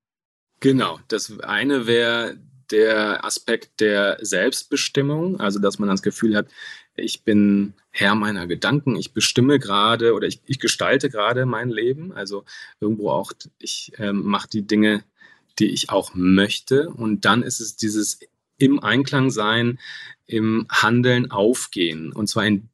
[0.61, 2.39] Genau, das eine wäre
[2.71, 6.49] der Aspekt der Selbstbestimmung, also dass man das Gefühl hat,
[6.99, 12.13] ich bin Herr meiner Gedanken, ich bestimme gerade oder ich, ich gestalte gerade mein Leben.
[12.13, 12.45] Also
[12.81, 15.05] irgendwo auch, ich ähm, mache die Dinge,
[15.59, 16.91] die ich auch möchte.
[16.91, 18.21] Und dann ist es dieses
[18.59, 19.79] im Einklang sein,
[20.27, 22.13] im Handeln aufgehen.
[22.13, 22.69] Und zwar in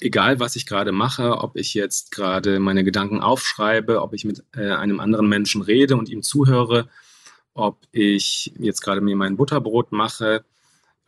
[0.00, 4.42] egal was ich gerade mache, ob ich jetzt gerade meine Gedanken aufschreibe, ob ich mit
[4.56, 6.88] äh, einem anderen Menschen rede und ihm zuhöre,
[7.54, 10.44] ob ich jetzt gerade mir mein Butterbrot mache,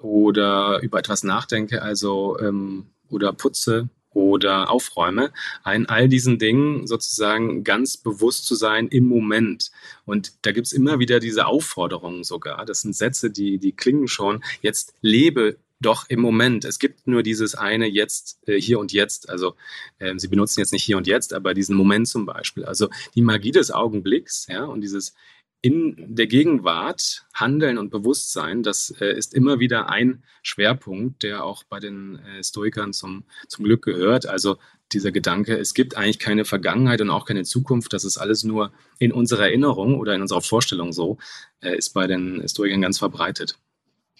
[0.02, 5.32] oder über etwas nachdenke, also ähm, oder putze oder aufräume,
[5.72, 9.70] in all diesen Dingen sozusagen ganz bewusst zu sein im Moment.
[10.04, 12.64] Und da gibt's immer wieder diese Aufforderungen sogar.
[12.66, 14.44] Das sind Sätze, die, die klingen schon.
[14.60, 16.64] Jetzt lebe doch im Moment.
[16.64, 19.28] Es gibt nur dieses eine jetzt, äh, hier und jetzt.
[19.28, 19.54] Also
[19.98, 22.64] äh, Sie benutzen jetzt nicht hier und jetzt, aber diesen Moment zum Beispiel.
[22.64, 25.14] Also die Magie des Augenblicks, ja, und dieses
[25.62, 31.62] in der Gegenwart Handeln und Bewusstsein, das äh, ist immer wieder ein Schwerpunkt, der auch
[31.62, 34.26] bei den äh, Stoikern zum, zum Glück gehört.
[34.26, 34.58] Also
[34.92, 38.72] dieser Gedanke, es gibt eigentlich keine Vergangenheit und auch keine Zukunft, das ist alles nur
[38.98, 41.18] in unserer Erinnerung oder in unserer Vorstellung so,
[41.60, 43.56] äh, ist bei den Stoikern ganz verbreitet.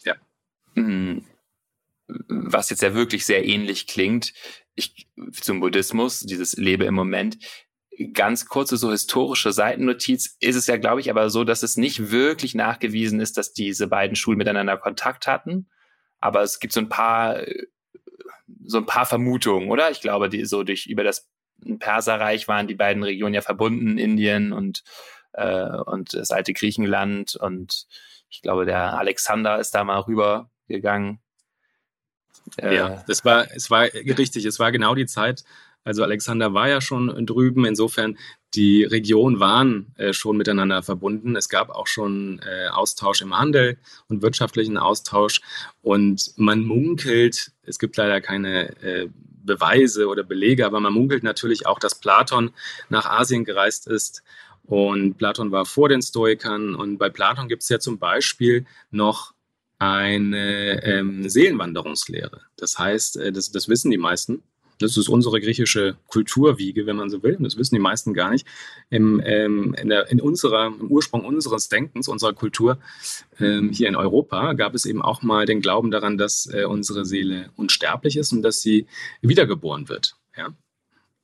[0.04, 0.14] Ja.
[0.74, 1.24] Hm.
[2.28, 4.32] Was jetzt ja wirklich sehr ähnlich klingt,
[4.76, 7.38] ich, zum Buddhismus, dieses Lebe im Moment,
[8.08, 12.10] ganz kurze so historische Seitennotiz ist es ja, glaube ich, aber so, dass es nicht
[12.10, 15.68] wirklich nachgewiesen ist, dass diese beiden Schulen miteinander Kontakt hatten.
[16.20, 17.42] Aber es gibt so ein paar,
[18.64, 19.90] so ein paar Vermutungen, oder?
[19.90, 21.28] Ich glaube, die so durch über das
[21.78, 24.82] Perserreich waren die beiden Regionen ja verbunden, Indien und
[25.32, 27.86] äh, und das alte Griechenland und
[28.28, 31.20] ich glaube, der Alexander ist da mal rübergegangen.
[32.56, 35.44] Äh, ja, das war, es war richtig, es war genau die Zeit,
[35.84, 37.64] also Alexander war ja schon drüben.
[37.64, 38.18] Insofern,
[38.54, 41.36] die Regionen waren äh, schon miteinander verbunden.
[41.36, 45.40] Es gab auch schon äh, Austausch im Handel und wirtschaftlichen Austausch.
[45.80, 49.08] Und man munkelt, es gibt leider keine äh,
[49.44, 52.52] Beweise oder Belege, aber man munkelt natürlich auch, dass Platon
[52.88, 54.22] nach Asien gereist ist.
[54.64, 56.76] Und Platon war vor den Stoikern.
[56.76, 59.34] Und bei Platon gibt es ja zum Beispiel noch
[59.78, 62.42] eine ähm, Seelenwanderungslehre.
[62.56, 64.44] Das heißt, äh, das, das wissen die meisten.
[64.82, 67.36] Das ist unsere griechische Kulturwiege, wenn man so will.
[67.36, 68.46] Und das wissen die meisten gar nicht.
[68.90, 72.78] Im, ähm, in, der, in unserer, Im Ursprung unseres Denkens, unserer Kultur
[73.40, 77.04] ähm, hier in Europa, gab es eben auch mal den Glauben daran, dass äh, unsere
[77.04, 78.86] Seele unsterblich ist und dass sie
[79.20, 80.16] wiedergeboren wird.
[80.36, 80.48] Ja?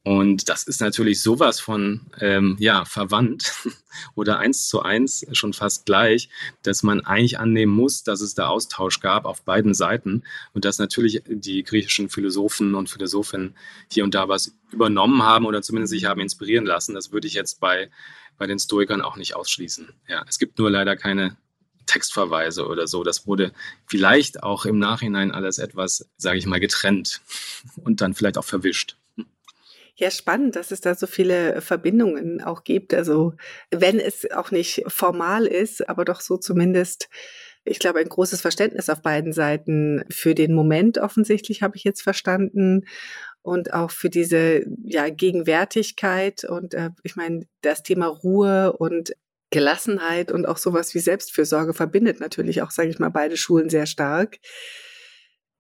[0.09, 3.53] Und das ist natürlich sowas von ähm, ja, verwandt
[4.15, 6.31] oder eins zu eins schon fast gleich,
[6.63, 10.23] dass man eigentlich annehmen muss, dass es da Austausch gab auf beiden Seiten
[10.55, 13.55] und dass natürlich die griechischen Philosophen und Philosophinnen
[13.93, 16.95] hier und da was übernommen haben oder zumindest sich haben inspirieren lassen.
[16.95, 17.91] Das würde ich jetzt bei,
[18.39, 19.91] bei den Stoikern auch nicht ausschließen.
[20.09, 21.37] Ja, es gibt nur leider keine
[21.85, 23.05] Textverweise oder so.
[23.05, 23.53] Das wurde
[23.87, 27.21] vielleicht auch im Nachhinein alles etwas, sage ich mal, getrennt
[27.85, 28.97] und dann vielleicht auch verwischt.
[30.01, 32.95] Ja, spannend, dass es da so viele Verbindungen auch gibt.
[32.95, 33.33] Also
[33.73, 37.09] wenn es auch nicht formal ist, aber doch so zumindest,
[37.65, 42.03] ich glaube, ein großes Verständnis auf beiden Seiten für den Moment offensichtlich habe ich jetzt
[42.03, 42.87] verstanden
[43.43, 49.15] und auch für diese ja, Gegenwärtigkeit und äh, ich meine, das Thema Ruhe und
[49.51, 53.87] Gelassenheit und auch sowas wie Selbstfürsorge verbindet natürlich auch, sage ich mal, beide Schulen sehr
[53.87, 54.39] stark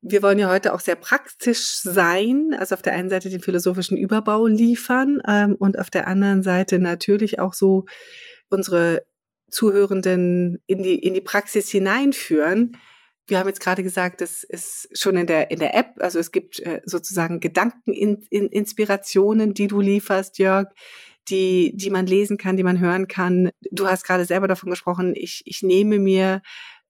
[0.00, 3.96] wir wollen ja heute auch sehr praktisch sein, also auf der einen Seite den philosophischen
[3.96, 7.84] Überbau liefern ähm, und auf der anderen Seite natürlich auch so
[8.48, 9.04] unsere
[9.50, 12.76] Zuhörenden in die, in die Praxis hineinführen.
[13.26, 16.32] Wir haben jetzt gerade gesagt, das ist schon in der, in der App, also es
[16.32, 20.68] gibt äh, sozusagen Gedankeninspirationen, die du lieferst, Jörg,
[21.28, 23.50] die, die man lesen kann, die man hören kann.
[23.70, 26.40] Du hast gerade selber davon gesprochen, ich, ich nehme mir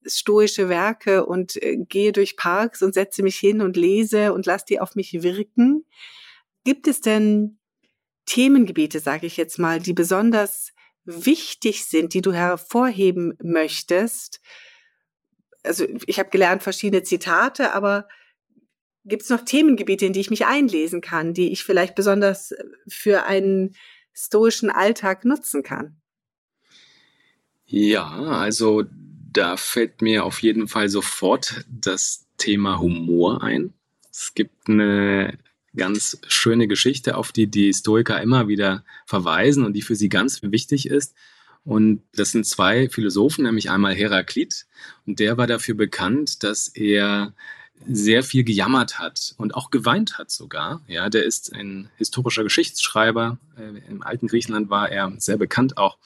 [0.04, 4.66] stoische Werke und äh, gehe durch Parks und setze mich hin und lese und lasse
[4.68, 5.84] die auf mich wirken.
[6.64, 7.58] Gibt es denn
[8.26, 10.72] Themengebiete, sage ich jetzt mal, die besonders
[11.04, 14.40] wichtig sind, die du hervorheben möchtest?
[15.62, 18.08] Also ich habe gelernt verschiedene Zitate, aber
[19.08, 22.54] Gibt es noch Themengebiete, in die ich mich einlesen kann, die ich vielleicht besonders
[22.86, 23.74] für einen
[24.12, 26.00] stoischen Alltag nutzen kann?
[27.64, 28.84] Ja, also
[29.32, 33.74] da fällt mir auf jeden Fall sofort das Thema Humor ein.
[34.10, 35.38] Es gibt eine
[35.76, 40.40] ganz schöne Geschichte, auf die die Stoiker immer wieder verweisen und die für sie ganz
[40.42, 41.14] wichtig ist.
[41.64, 44.66] Und das sind zwei Philosophen, nämlich einmal Heraklit,
[45.06, 47.34] und der war dafür bekannt, dass er
[47.86, 50.80] sehr viel gejammert hat und auch geweint hat sogar.
[50.88, 53.38] Ja, der ist ein historischer Geschichtsschreiber.
[53.56, 55.98] Äh, Im alten Griechenland war er sehr bekannt auch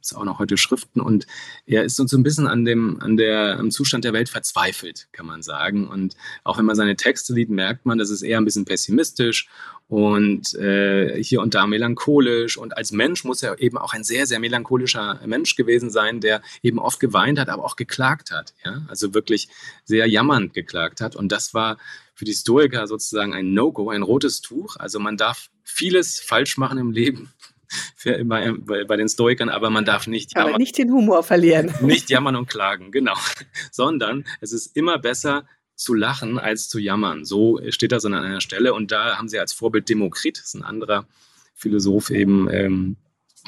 [0.00, 1.26] gibt es auch noch heute Schriften und
[1.66, 5.08] er ist uns so ein bisschen an dem, an der, am Zustand der Welt verzweifelt,
[5.12, 5.86] kann man sagen.
[5.86, 9.46] Und auch wenn man seine Texte liest, merkt man, das ist eher ein bisschen pessimistisch
[9.88, 12.56] und äh, hier und da melancholisch.
[12.56, 16.40] Und als Mensch muss er eben auch ein sehr, sehr melancholischer Mensch gewesen sein, der
[16.62, 18.54] eben oft geweint hat, aber auch geklagt hat.
[18.64, 18.80] Ja?
[18.88, 19.50] Also wirklich
[19.84, 21.14] sehr jammernd geklagt hat.
[21.14, 21.76] Und das war
[22.14, 24.76] für die Stoiker sozusagen ein No-Go, ein rotes Tuch.
[24.76, 27.34] Also man darf vieles falsch machen im Leben
[27.96, 28.52] für, bei,
[28.84, 30.50] bei, den Stoikern, aber man darf nicht jammern.
[30.50, 31.72] Aber nicht den Humor verlieren.
[31.80, 33.14] Nicht jammern und klagen, genau.
[33.72, 37.24] Sondern es ist immer besser zu lachen als zu jammern.
[37.24, 40.54] So steht das an einer Stelle und da haben sie als Vorbild Demokrit, das ist
[40.54, 41.06] ein anderer
[41.54, 42.96] Philosoph eben, ähm,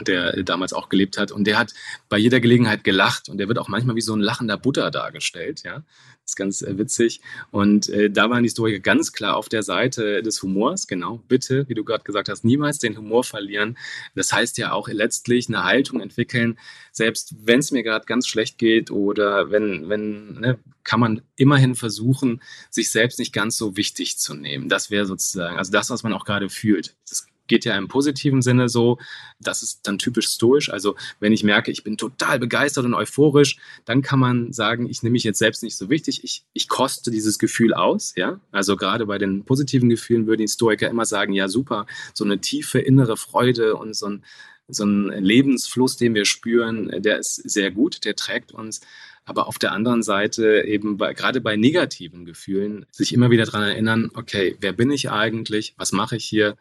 [0.00, 1.32] der damals auch gelebt hat.
[1.32, 1.74] Und der hat
[2.08, 5.62] bei jeder Gelegenheit gelacht und der wird auch manchmal wie so ein lachender Butter dargestellt.
[5.64, 5.82] Ja,
[6.22, 7.20] das ist ganz äh, witzig.
[7.50, 10.86] Und äh, da waren die Historiker ganz klar auf der Seite des Humors.
[10.86, 13.76] Genau, bitte, wie du gerade gesagt hast, niemals den Humor verlieren.
[14.14, 16.58] Das heißt ja auch letztlich eine Haltung entwickeln,
[16.92, 21.74] selbst wenn es mir gerade ganz schlecht geht oder wenn, wenn, ne, kann man immerhin
[21.74, 24.68] versuchen, sich selbst nicht ganz so wichtig zu nehmen.
[24.68, 26.94] Das wäre sozusagen, also das, was man auch gerade fühlt.
[27.08, 28.98] Das geht ja im positiven Sinne so.
[29.40, 30.70] Das ist dann typisch stoisch.
[30.70, 35.02] Also wenn ich merke, ich bin total begeistert und euphorisch, dann kann man sagen, ich
[35.02, 36.24] nehme mich jetzt selbst nicht so wichtig.
[36.24, 38.14] Ich, ich koste dieses Gefühl aus.
[38.16, 42.24] Ja, also gerade bei den positiven Gefühlen würden die Stoiker immer sagen, ja super, so
[42.24, 44.24] eine tiefe innere Freude und so ein
[44.68, 48.80] so ein Lebensfluss, den wir spüren, der ist sehr gut, der trägt uns.
[49.24, 53.62] Aber auf der anderen Seite eben bei, gerade bei negativen Gefühlen sich immer wieder daran
[53.62, 55.74] erinnern, okay, wer bin ich eigentlich?
[55.76, 56.56] Was mache ich hier?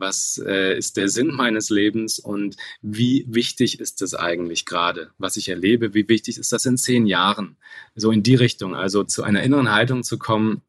[0.00, 5.36] Was äh, ist der Sinn meines Lebens und wie wichtig ist es eigentlich gerade, was
[5.36, 7.56] ich erlebe, wie wichtig ist das in zehn Jahren,
[7.94, 10.62] so in die Richtung, also zu einer inneren Haltung zu kommen,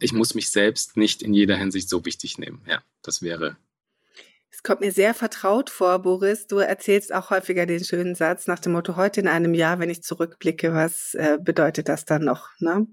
[0.00, 2.60] ich muss mich selbst nicht in jeder Hinsicht so wichtig nehmen.
[2.66, 3.56] Ja, das wäre
[4.64, 6.46] kommt mir sehr vertraut vor, Boris.
[6.46, 9.90] Du erzählst auch häufiger den schönen Satz nach dem Motto, heute in einem Jahr, wenn
[9.90, 12.48] ich zurückblicke, was äh, bedeutet das dann noch?
[12.58, 12.86] Ne?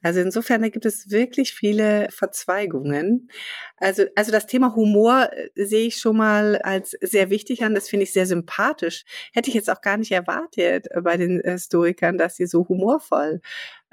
[0.00, 3.30] Also insofern da gibt es wirklich viele Verzweigungen.
[3.78, 7.74] Also, also das Thema Humor äh, sehe ich schon mal als sehr wichtig an.
[7.74, 9.04] Das finde ich sehr sympathisch.
[9.32, 13.40] Hätte ich jetzt auch gar nicht erwartet äh, bei den Stoikern, dass sie so humorvoll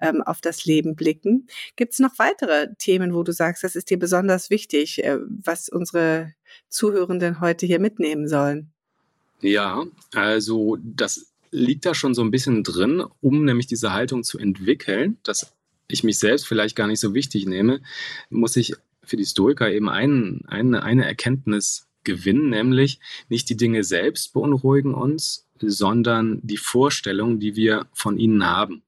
[0.02, 1.48] ähm, auf das Leben blicken.
[1.76, 5.70] Gibt es noch weitere Themen, wo du sagst, das ist dir besonders wichtig, äh, was
[5.70, 6.34] unsere
[6.68, 8.72] Zuhörenden heute hier mitnehmen sollen?
[9.42, 14.38] Ja, also das liegt da schon so ein bisschen drin, um nämlich diese Haltung zu
[14.38, 15.54] entwickeln, dass
[15.88, 17.82] ich mich selbst vielleicht gar nicht so wichtig nehme,
[18.30, 23.84] muss ich für die Stoiker eben ein, eine, eine Erkenntnis gewinnen, nämlich nicht die Dinge
[23.84, 28.84] selbst beunruhigen uns, sondern die Vorstellungen, die wir von ihnen haben.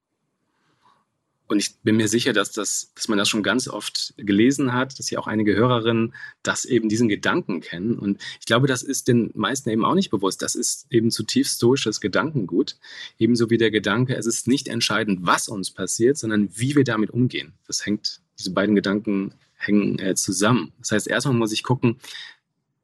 [1.52, 4.98] Und ich bin mir sicher, dass, das, dass man das schon ganz oft gelesen hat,
[4.98, 7.98] dass ja auch einige Hörerinnen das eben diesen Gedanken kennen.
[7.98, 10.40] Und ich glaube, das ist den meisten eben auch nicht bewusst.
[10.40, 12.76] Das ist eben zutiefst stoisches Gedankengut.
[13.18, 17.10] Ebenso wie der Gedanke, es ist nicht entscheidend, was uns passiert, sondern wie wir damit
[17.10, 17.52] umgehen.
[17.66, 20.72] Das hängt, diese beiden Gedanken hängen äh, zusammen.
[20.80, 21.96] Das heißt, erstmal muss ich gucken,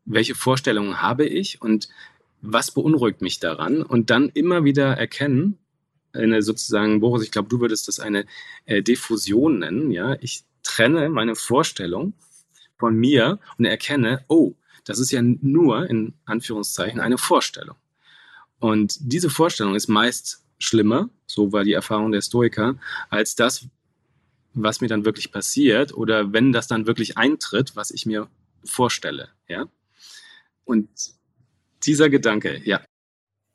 [0.04, 1.88] welche Vorstellungen habe ich und
[2.42, 5.58] was beunruhigt mich daran und dann immer wieder erkennen,
[6.18, 8.26] eine sozusagen, Boris, ich glaube, du würdest das eine
[8.66, 9.90] äh, Diffusion nennen.
[9.90, 12.12] Ja, ich trenne meine Vorstellung
[12.78, 14.54] von mir und erkenne, oh,
[14.84, 17.76] das ist ja nur in Anführungszeichen eine Vorstellung.
[18.58, 22.76] Und diese Vorstellung ist meist schlimmer, so war die Erfahrung der Stoiker,
[23.10, 23.66] als das,
[24.54, 28.28] was mir dann wirklich passiert oder wenn das dann wirklich eintritt, was ich mir
[28.64, 29.28] vorstelle.
[29.46, 29.66] Ja?
[30.64, 30.88] Und
[31.84, 32.80] dieser Gedanke, ja,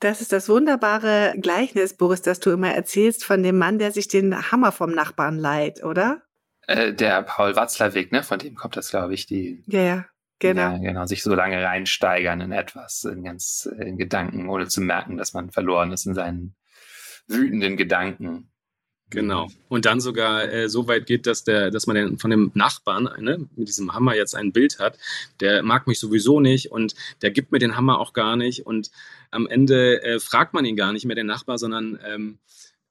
[0.04, 4.08] das ist das wunderbare Gleichnis, Boris, das du immer erzählst von dem Mann, der sich
[4.08, 6.22] den Hammer vom Nachbarn leiht, oder?
[6.68, 8.24] Äh, der Paul Watzlawick, ne?
[8.24, 9.64] Von dem kommt das, glaube ich, die.
[9.68, 10.06] Ja, ja.
[10.40, 10.62] Genau.
[10.62, 15.16] Ja, genau, sich so lange reinsteigern in etwas, in ganz in Gedanken, ohne zu merken,
[15.16, 16.56] dass man verloren ist in seinen
[17.28, 18.52] wütenden Gedanken.
[19.10, 19.50] Genau.
[19.70, 23.10] Und dann sogar äh, so weit geht, dass der, dass man den, von dem Nachbarn
[23.20, 24.98] ne, mit diesem Hammer jetzt ein Bild hat,
[25.40, 28.66] der mag mich sowieso nicht und der gibt mir den Hammer auch gar nicht.
[28.66, 28.90] Und
[29.30, 32.40] am Ende äh, fragt man ihn gar nicht mehr, den Nachbar, sondern ähm,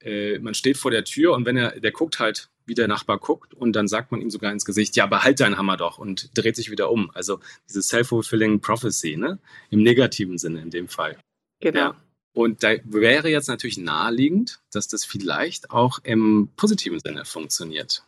[0.01, 3.19] äh, man steht vor der Tür und wenn er, der guckt halt, wie der Nachbar
[3.19, 6.31] guckt und dann sagt man ihm sogar ins Gesicht, ja, behalt deinen Hammer doch und
[6.39, 7.11] dreht sich wieder um.
[7.15, 9.41] Also diese self-fulfilling prophecy, ne?
[9.71, 11.19] Im negativen Sinne in dem Fall.
[11.61, 11.79] Genau.
[11.79, 11.97] Ja.
[12.33, 18.05] Und da wäre jetzt natürlich naheliegend, dass das vielleicht auch im positiven Sinne funktioniert.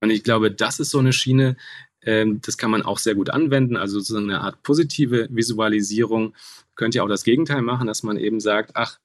[0.00, 1.56] Und ich glaube, das ist so eine Schiene,
[2.02, 3.76] ähm, das kann man auch sehr gut anwenden.
[3.76, 6.34] Also sozusagen eine Art positive Visualisierung.
[6.76, 8.98] Könnt ihr auch das Gegenteil machen, dass man eben sagt, ach,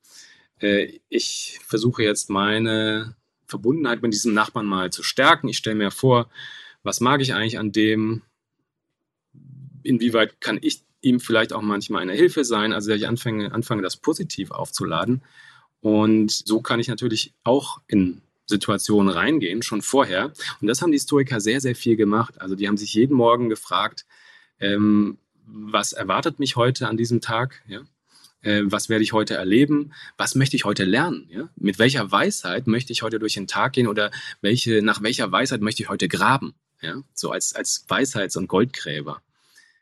[0.59, 3.15] äh, ich versuche jetzt meine
[3.47, 5.47] Verbundenheit mit diesem Nachbarn mal zu stärken.
[5.47, 6.29] Ich stelle mir vor,
[6.83, 8.21] was mag ich eigentlich an dem?
[9.83, 12.73] Inwieweit kann ich ihm vielleicht auch manchmal eine Hilfe sein?
[12.73, 15.21] Also, dass ich anfange, anfange das positiv aufzuladen.
[15.81, 20.33] Und so kann ich natürlich auch in Situationen reingehen, schon vorher.
[20.61, 22.39] Und das haben die Stoiker sehr, sehr viel gemacht.
[22.39, 24.05] Also, die haben sich jeden Morgen gefragt,
[24.59, 27.61] ähm, was erwartet mich heute an diesem Tag?
[27.67, 27.81] Ja?
[28.41, 31.49] äh, was werde ich heute erleben, was möchte ich heute lernen, ja?
[31.55, 35.61] mit welcher Weisheit möchte ich heute durch den Tag gehen oder welche, nach welcher Weisheit
[35.61, 37.01] möchte ich heute graben, ja?
[37.13, 39.21] so als, als Weisheits- und Goldgräber.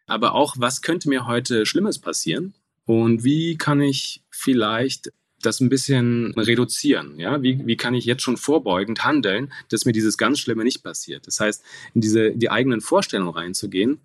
[0.10, 2.54] Aber auch, was könnte mir heute Schlimmes passieren
[2.86, 7.18] und wie kann ich vielleicht das ein bisschen reduzieren.
[7.18, 7.42] Ja?
[7.42, 11.28] Wie, wie kann ich jetzt schon vorbeugend handeln, dass mir dieses ganz Schlimme nicht passiert?
[11.28, 14.00] Das heißt, in diese die eigenen Vorstellungen reinzugehen,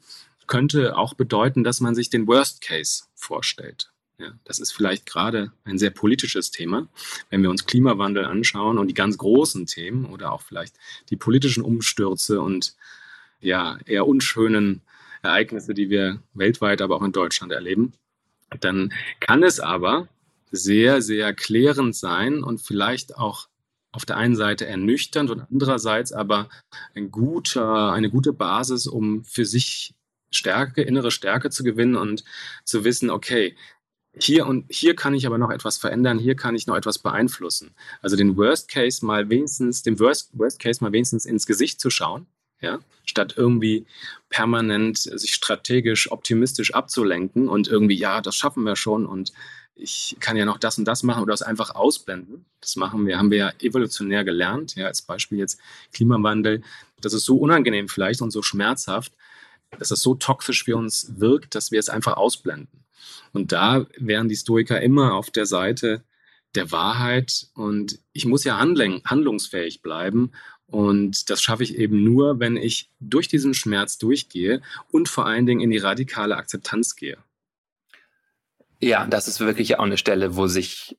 [0.47, 3.91] könnte auch bedeuten, dass man sich den Worst Case vorstellt.
[4.19, 6.87] Ja, das ist vielleicht gerade ein sehr politisches Thema,
[7.31, 10.77] wenn wir uns Klimawandel anschauen und die ganz großen Themen oder auch vielleicht
[11.11, 12.77] die politischen Umstürze und
[13.41, 14.83] ja, eher unschönen
[15.25, 17.93] Ereignisse, die wir weltweit, aber auch in Deutschland erleben.
[18.61, 20.09] Dann kann es aber
[20.51, 23.49] sehr, sehr klärend sein und vielleicht auch
[23.93, 26.49] auf der einen Seite ernüchternd und andererseits aber
[26.95, 29.95] ein guter, eine gute Basis, um für sich
[30.31, 32.25] Stärke, innere Stärke zu gewinnen und
[32.65, 33.57] zu wissen, okay,
[34.17, 37.75] hier und hier kann ich aber noch etwas verändern, hier kann ich noch etwas beeinflussen.
[38.01, 41.91] Also den Worst Case mal wenigstens, dem Worst, Worst Case mal wenigstens ins Gesicht zu
[41.91, 42.27] schauen,
[42.65, 43.87] ja, statt irgendwie
[44.29, 49.33] permanent sich strategisch optimistisch abzulenken und irgendwie, ja, das schaffen wir schon und
[49.77, 52.45] ich kann ja noch das und das machen oder es einfach ausblenden.
[52.61, 55.59] Das machen wir, haben wir ja evolutionär gelernt, ja, als Beispiel jetzt
[55.93, 56.63] Klimawandel.
[57.01, 59.13] Das ist so unangenehm vielleicht und so schmerzhaft,
[59.79, 62.85] dass es so toxisch für uns wirkt, dass wir es einfach ausblenden.
[63.33, 66.05] Und da wären die Stoiker immer auf der Seite
[66.55, 70.31] der Wahrheit und ich muss ja handlungsfähig bleiben
[70.75, 74.61] und das schaffe ich eben nur, wenn ich durch diesen Schmerz durchgehe
[74.91, 77.17] und vor allen Dingen in die radikale Akzeptanz gehe.
[78.81, 80.99] Ja, das ist wirklich auch eine Stelle, wo sich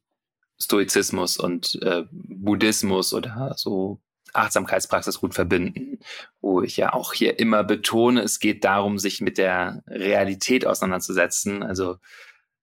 [0.57, 3.99] Stoizismus und äh, Buddhismus oder so
[4.31, 5.99] Achtsamkeitspraxis gut verbinden,
[6.39, 11.63] wo ich ja auch hier immer betone, es geht darum, sich mit der Realität auseinanderzusetzen,
[11.63, 11.97] also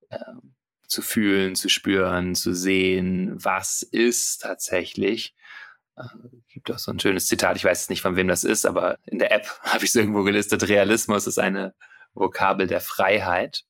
[0.09, 0.19] äh,
[0.89, 5.35] zu fühlen, zu spüren, zu sehen, was ist tatsächlich.
[6.49, 9.19] Gibt auch so ein schönes Zitat, ich weiß nicht, von wem das ist, aber in
[9.19, 10.69] der App habe ich es irgendwo gelistet.
[10.69, 11.75] Realismus ist eine
[12.15, 13.65] Vokabel der Freiheit.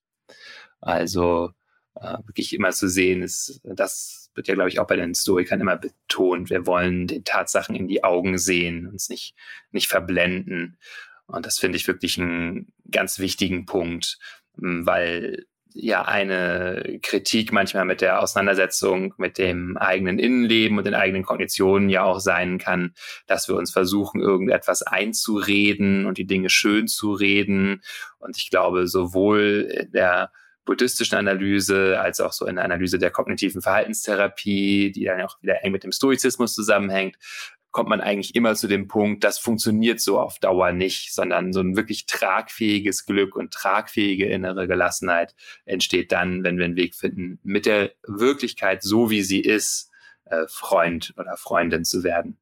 [0.81, 1.53] Also
[1.95, 5.61] äh, wirklich immer zu sehen, ist das wird ja, glaube ich, auch bei den Stoikern
[5.61, 6.51] immer betont.
[6.51, 9.35] Wir wollen den Tatsachen in die Augen sehen, uns nicht,
[9.71, 10.79] nicht verblenden.
[11.27, 14.19] Und das finde ich wirklich einen ganz wichtigen Punkt,
[14.55, 21.23] weil ja eine Kritik manchmal mit der Auseinandersetzung mit dem eigenen Innenleben und den eigenen
[21.23, 22.95] Konditionen ja auch sein kann,
[23.27, 27.83] dass wir uns versuchen, irgendetwas einzureden und die Dinge schön zu reden.
[28.19, 30.31] Und ich glaube, sowohl der
[30.65, 35.65] buddhistischen Analyse als auch so in der Analyse der kognitiven Verhaltenstherapie, die dann auch wieder
[35.65, 37.17] eng mit dem Stoizismus zusammenhängt,
[37.73, 41.61] kommt man eigentlich immer zu dem Punkt, das funktioniert so auf Dauer nicht, sondern so
[41.61, 47.41] ein wirklich tragfähiges Glück und tragfähige innere Gelassenheit entsteht dann, wenn wir einen Weg finden,
[47.43, 49.91] mit der Wirklichkeit so wie sie ist,
[50.27, 52.39] äh, Freund oder Freundin zu werden.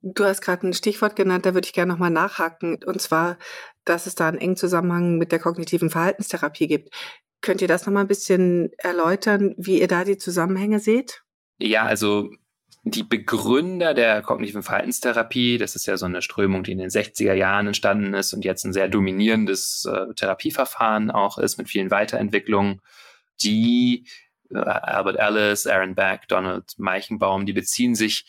[0.00, 2.78] Du hast gerade ein Stichwort genannt, da würde ich gerne nochmal nachhaken.
[2.84, 3.36] Und zwar,
[3.84, 6.94] dass es da einen engen Zusammenhang mit der kognitiven Verhaltenstherapie gibt.
[7.40, 11.22] Könnt ihr das nochmal ein bisschen erläutern, wie ihr da die Zusammenhänge seht?
[11.58, 12.30] Ja, also
[12.90, 17.34] die Begründer der kognitiven Verhaltenstherapie, das ist ja so eine Strömung, die in den 60er
[17.34, 22.80] Jahren entstanden ist und jetzt ein sehr dominierendes äh, Therapieverfahren auch ist mit vielen Weiterentwicklungen,
[23.42, 24.06] die
[24.50, 28.26] äh, Albert Ellis, Aaron Beck, Donald Meichenbaum, die beziehen sich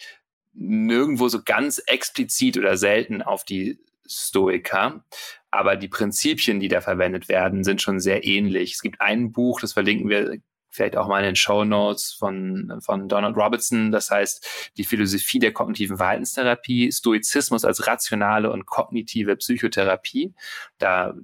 [0.53, 5.03] nirgendwo so ganz explizit oder selten auf die Stoiker.
[5.51, 8.73] Aber die Prinzipien, die da verwendet werden, sind schon sehr ähnlich.
[8.73, 10.39] Es gibt ein Buch, das verlinken wir
[10.69, 13.91] vielleicht auch mal in den Show Notes von, von Donald Robertson.
[13.91, 20.33] Das heißt, die Philosophie der kognitiven Verhaltenstherapie, Stoizismus als rationale und kognitive Psychotherapie.
[20.77, 21.15] Da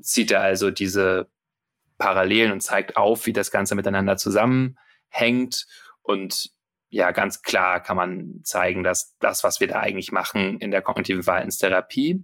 [0.00, 1.28] zieht er also diese
[1.98, 5.66] Parallelen und zeigt auf, wie das Ganze miteinander zusammenhängt
[6.02, 6.50] und
[6.92, 10.82] ja, ganz klar kann man zeigen, dass das, was wir da eigentlich machen in der
[10.82, 12.22] kognitiven Verhaltenstherapie,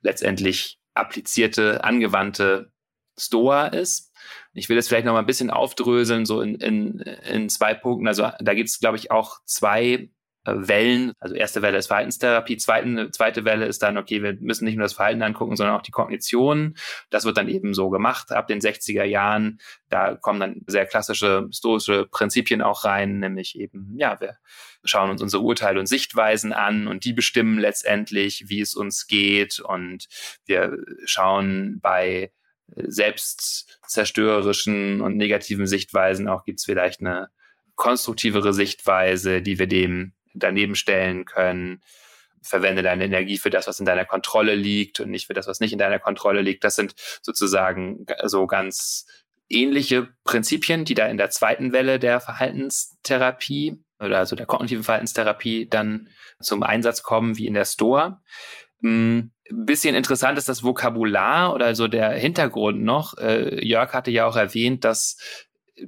[0.00, 2.72] letztendlich applizierte, angewandte
[3.18, 4.05] Stoa ist.
[4.52, 8.08] Ich will das vielleicht noch mal ein bisschen aufdröseln, so in, in, in zwei Punkten.
[8.08, 10.08] Also da gibt es, glaube ich, auch zwei
[10.46, 11.12] äh, Wellen.
[11.18, 14.84] Also erste Welle ist Verhaltenstherapie, zweite, zweite Welle ist dann, okay, wir müssen nicht nur
[14.84, 16.76] das Verhalten angucken, sondern auch die Kognition.
[17.10, 19.58] Das wird dann eben so gemacht ab den 60er Jahren.
[19.88, 24.36] Da kommen dann sehr klassische stoische Prinzipien auch rein, nämlich eben, ja, wir
[24.84, 29.58] schauen uns unsere Urteile und Sichtweisen an und die bestimmen letztendlich, wie es uns geht.
[29.58, 30.06] Und
[30.44, 32.30] wir schauen bei
[32.74, 37.28] selbstzerstörerischen und negativen Sichtweisen auch gibt es vielleicht eine
[37.74, 41.82] konstruktivere Sichtweise, die wir dem daneben stellen können.
[42.42, 45.60] Verwende deine Energie für das, was in deiner Kontrolle liegt und nicht für das, was
[45.60, 46.64] nicht in deiner Kontrolle liegt.
[46.64, 49.06] Das sind sozusagen so ganz
[49.48, 55.68] ähnliche Prinzipien, die da in der zweiten Welle der Verhaltenstherapie oder also der kognitiven Verhaltenstherapie
[55.68, 56.08] dann
[56.40, 58.22] zum Einsatz kommen, wie in der Stoa.
[58.80, 63.16] Bisschen interessant ist das Vokabular oder so der Hintergrund noch.
[63.18, 65.18] Äh, Jörg hatte ja auch erwähnt, dass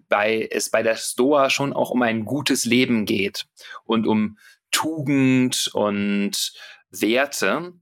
[0.09, 3.47] bei, es bei der Stoa schon auch um ein gutes Leben geht
[3.85, 4.39] und um
[4.71, 6.53] Tugend und
[6.91, 7.73] Werte.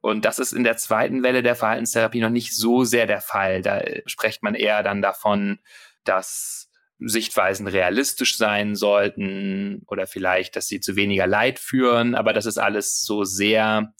[0.00, 3.62] Und das ist in der zweiten Welle der Verhaltenstherapie noch nicht so sehr der Fall.
[3.62, 5.58] Da spricht man eher dann davon,
[6.04, 12.14] dass Sichtweisen realistisch sein sollten oder vielleicht, dass sie zu weniger Leid führen.
[12.14, 13.92] Aber das ist alles so sehr,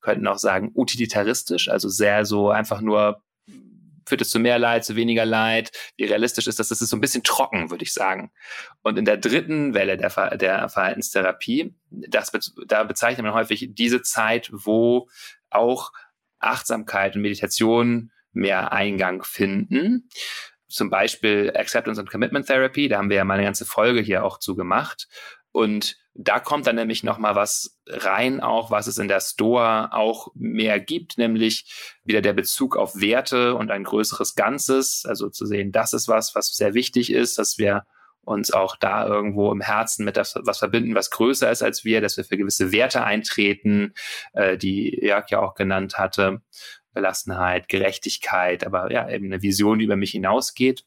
[0.00, 3.22] könnten auch sagen, utilitaristisch, also sehr so einfach nur
[4.08, 5.70] führt es zu mehr Leid, zu weniger Leid?
[5.96, 6.68] Wie realistisch ist das?
[6.68, 8.32] Das ist so ein bisschen trocken, würde ich sagen.
[8.82, 12.32] Und in der dritten Welle der, Ver der Verhaltenstherapie, das,
[12.66, 15.08] da bezeichnet man häufig diese Zeit, wo
[15.50, 15.92] auch
[16.40, 20.08] Achtsamkeit und Meditation mehr Eingang finden.
[20.68, 24.24] Zum Beispiel Acceptance and Commitment Therapy, da haben wir ja mal eine ganze Folge hier
[24.24, 25.08] auch zu gemacht.
[25.52, 29.90] Und da kommt dann nämlich noch mal was rein, auch was es in der Stoa
[29.92, 35.04] auch mehr gibt, nämlich wieder der Bezug auf Werte und ein größeres Ganzes.
[35.06, 37.86] Also zu sehen, das ist was, was sehr wichtig ist, dass wir
[38.22, 42.00] uns auch da irgendwo im Herzen mit das, was verbinden, was größer ist als wir,
[42.00, 43.94] dass wir für gewisse Werte eintreten,
[44.32, 46.42] äh, die Jörg ja auch genannt hatte.
[46.92, 50.84] Belassenheit, Gerechtigkeit, aber ja, eben eine Vision, die über mich hinausgeht.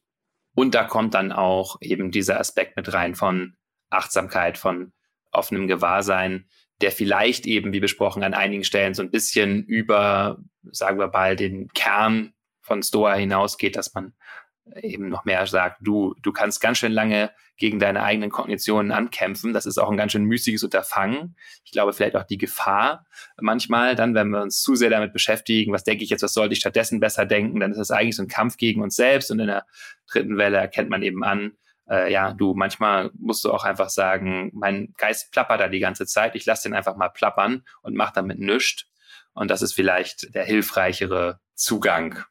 [0.55, 3.55] Und da kommt dann auch eben dieser Aspekt mit rein von
[3.89, 4.91] Achtsamkeit, von
[5.31, 6.47] offenem Gewahrsein,
[6.81, 10.39] der vielleicht eben, wie besprochen, an einigen Stellen so ein bisschen über,
[10.71, 14.13] sagen wir mal, den Kern von Stoa hinausgeht, dass man
[14.81, 19.53] eben noch mehr sagt, du, du kannst ganz schön lange gegen deine eigenen Kognitionen ankämpfen.
[19.53, 21.35] Das ist auch ein ganz schön müßiges Unterfangen.
[21.63, 23.05] Ich glaube, vielleicht auch die Gefahr
[23.39, 26.53] manchmal dann, wenn wir uns zu sehr damit beschäftigen, was denke ich jetzt, was sollte
[26.53, 29.31] ich stattdessen besser denken, dann ist das eigentlich so ein Kampf gegen uns selbst.
[29.31, 29.65] Und in der
[30.09, 31.53] dritten Welle erkennt man eben an,
[31.91, 36.05] äh, ja, du, manchmal musst du auch einfach sagen, mein Geist plappert da die ganze
[36.05, 38.85] Zeit, ich lasse den einfach mal plappern und mach damit nichts.
[39.33, 42.23] Und das ist vielleicht der hilfreichere Zugang.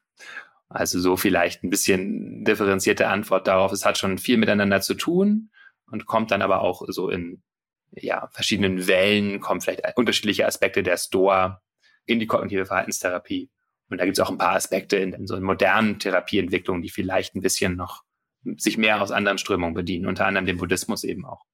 [0.67, 3.71] Also so vielleicht ein bisschen differenzierte Antwort darauf.
[3.71, 5.51] Es hat schon viel miteinander zu tun
[5.85, 7.43] und kommt dann aber auch so in
[7.91, 11.61] ja, verschiedenen Wellen, kommen vielleicht unterschiedliche Aspekte der Stoa
[12.05, 13.51] in die kognitive Verhaltenstherapie.
[13.89, 17.35] Und da gibt es auch ein paar Aspekte in, in so modernen Therapieentwicklungen, die vielleicht
[17.35, 18.03] ein bisschen noch
[18.57, 21.45] sich mehr aus anderen Strömungen bedienen, unter anderem dem Buddhismus eben auch.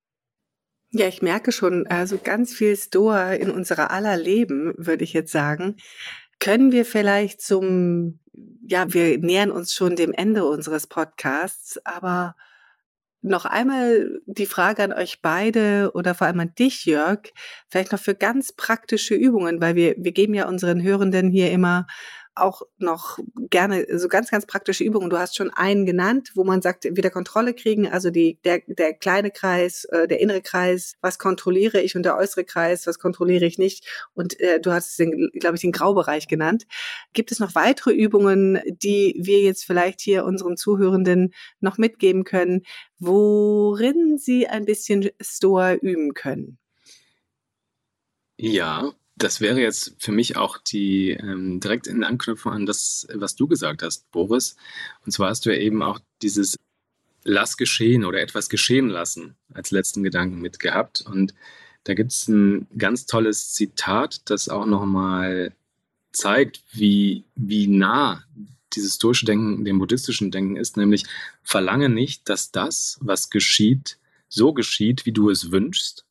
[0.92, 5.32] Ja, ich merke schon, also ganz viel Stoa in unserer aller Leben, würde ich jetzt
[5.32, 5.76] sagen.
[6.40, 8.20] Können wir vielleicht zum,
[8.66, 12.36] ja, wir nähern uns schon dem Ende unseres Podcasts, aber
[13.22, 17.32] noch einmal die Frage an euch beide oder vor allem an dich, Jörg,
[17.70, 21.88] vielleicht noch für ganz praktische Übungen, weil wir, wir geben ja unseren Hörenden hier immer
[22.40, 23.20] auch noch
[23.50, 25.10] gerne so ganz, ganz praktische Übungen.
[25.10, 28.94] Du hast schon einen genannt, wo man sagt, wieder Kontrolle kriegen, also die, der, der
[28.94, 33.46] kleine Kreis, äh, der innere Kreis, was kontrolliere ich und der äußere Kreis, was kontrolliere
[33.46, 33.86] ich nicht.
[34.14, 36.66] Und äh, du hast glaube ich, den Graubereich genannt.
[37.14, 42.64] Gibt es noch weitere Übungen, die wir jetzt vielleicht hier unseren Zuhörenden noch mitgeben können,
[43.00, 46.58] worin sie ein bisschen Stoa üben können?
[48.38, 53.36] Ja, das wäre jetzt für mich auch die ähm, direkt in Anknüpfung an das, was
[53.36, 54.56] du gesagt hast, Boris.
[55.06, 56.56] Und zwar hast du ja eben auch dieses
[57.24, 61.02] Lass geschehen oder etwas geschehen lassen als letzten Gedanken mitgehabt.
[61.02, 61.34] Und
[61.84, 65.54] da gibt es ein ganz tolles Zitat, das auch nochmal
[66.12, 68.24] zeigt, wie, wie nah
[68.74, 71.06] dieses stoische Denken dem buddhistischen Denken ist, nämlich
[71.42, 73.98] verlange nicht, dass das, was geschieht,
[74.30, 76.07] so geschieht, wie du es wünschst,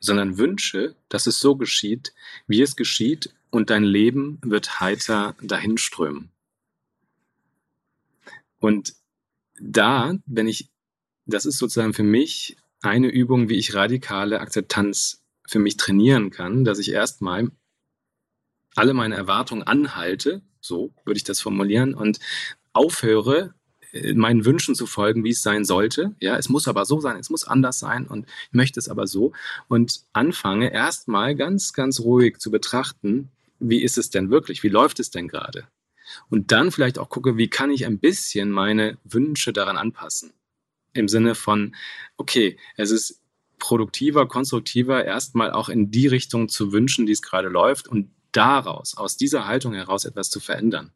[0.00, 2.12] sondern wünsche, dass es so geschieht,
[2.46, 6.30] wie es geschieht, und dein Leben wird heiter dahinströmen.
[8.60, 8.94] Und
[9.60, 10.70] da, wenn ich,
[11.26, 16.64] das ist sozusagen für mich eine Übung, wie ich radikale Akzeptanz für mich trainieren kann,
[16.64, 17.50] dass ich erstmal
[18.76, 22.20] alle meine Erwartungen anhalte, so würde ich das formulieren, und
[22.72, 23.54] aufhöre,
[24.14, 26.14] meinen Wünschen zu folgen, wie es sein sollte.
[26.20, 29.06] Ja, es muss aber so sein, es muss anders sein und ich möchte es aber
[29.06, 29.32] so.
[29.68, 34.62] Und anfange erstmal ganz, ganz ruhig zu betrachten, wie ist es denn wirklich?
[34.62, 35.66] Wie läuft es denn gerade?
[36.28, 40.32] Und dann vielleicht auch gucke, wie kann ich ein bisschen meine Wünsche daran anpassen?
[40.92, 41.76] Im Sinne von,
[42.16, 43.20] okay, es ist
[43.58, 48.96] produktiver, konstruktiver, erstmal auch in die Richtung zu wünschen, die es gerade läuft und daraus,
[48.96, 50.92] aus dieser Haltung heraus etwas zu verändern.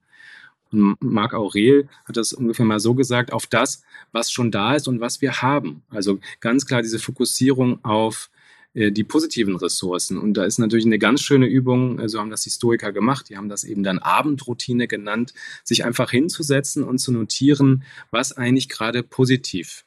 [0.75, 4.89] Und Marc Aurel hat das ungefähr mal so gesagt, auf das, was schon da ist
[4.89, 5.83] und was wir haben.
[5.91, 8.31] Also ganz klar diese Fokussierung auf
[8.75, 10.19] äh, die positiven Ressourcen.
[10.19, 13.29] Und da ist natürlich eine ganz schöne Übung, äh, so haben das die Stoiker gemacht,
[13.29, 18.69] die haben das eben dann Abendroutine genannt, sich einfach hinzusetzen und zu notieren, was eigentlich
[18.69, 19.85] gerade positiv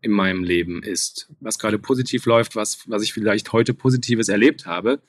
[0.00, 4.66] in meinem Leben ist, was gerade positiv läuft, was, was ich vielleicht heute Positives erlebt
[4.66, 5.00] habe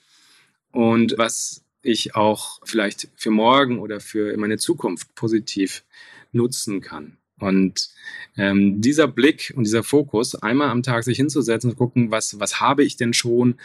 [0.71, 5.83] und was ich auch vielleicht für morgen oder für meine Zukunft positiv
[6.31, 7.17] nutzen kann.
[7.39, 7.89] Und
[8.35, 12.59] ähm, dieser Blick und dieser Fokus, einmal am Tag sich hinzusetzen und gucken, was, was
[12.59, 13.55] habe ich denn schon,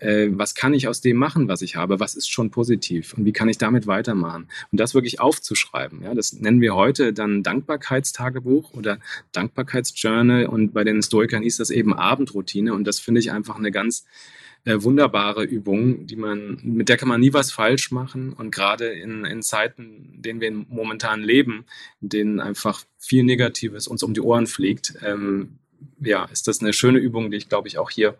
[0.00, 3.24] äh, was kann ich aus dem machen, was ich habe, was ist schon positiv und
[3.24, 4.48] wie kann ich damit weitermachen.
[4.70, 6.02] Und das wirklich aufzuschreiben.
[6.02, 8.98] Ja, das nennen wir heute dann Dankbarkeitstagebuch oder
[9.32, 13.70] Dankbarkeitsjournal und bei den Stoikern hieß das eben Abendroutine und das finde ich einfach eine
[13.70, 14.04] ganz
[14.64, 18.32] äh, wunderbare Übung, die man, mit der kann man nie was falsch machen.
[18.32, 21.64] Und gerade in, in Zeiten, in denen wir momentan leben,
[22.00, 25.58] in denen einfach viel Negatives uns um die Ohren fliegt, ähm,
[26.00, 28.16] ja, ist das eine schöne Übung, die ich glaube ich auch hier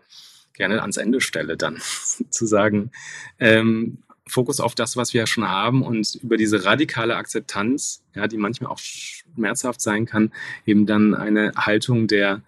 [0.53, 1.79] gerne ans Ende stelle, dann
[2.29, 2.91] zu sagen,
[3.39, 8.27] ähm, Fokus auf das, was wir ja schon haben und über diese radikale Akzeptanz, ja,
[8.27, 10.31] die manchmal auch schmerzhaft sein kann,
[10.65, 12.41] eben dann eine Haltung der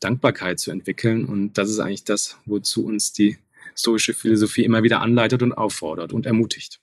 [0.00, 1.24] Dankbarkeit zu entwickeln.
[1.24, 3.38] Und das ist eigentlich das, wozu uns die
[3.74, 6.80] stoische Philosophie immer wieder anleitet und auffordert und ermutigt.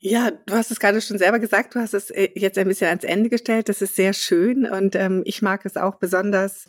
[0.00, 2.86] Ja, du hast es gerade schon selber gesagt, du hast es äh, jetzt ein bisschen
[2.86, 3.68] ans Ende gestellt.
[3.68, 6.68] Das ist sehr schön und ähm, ich mag es auch besonders,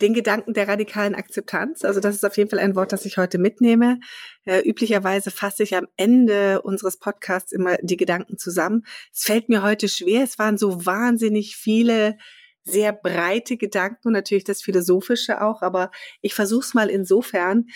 [0.00, 1.84] den Gedanken der radikalen Akzeptanz.
[1.84, 4.00] Also das ist auf jeden Fall ein Wort, das ich heute mitnehme.
[4.44, 8.84] Äh, üblicherweise fasse ich am Ende unseres Podcasts immer die Gedanken zusammen.
[9.12, 10.24] Es fällt mir heute schwer.
[10.24, 12.18] Es waren so wahnsinnig viele
[12.64, 15.90] sehr breite Gedanken und natürlich das Philosophische auch, aber
[16.20, 17.66] ich versuche es mal insofern,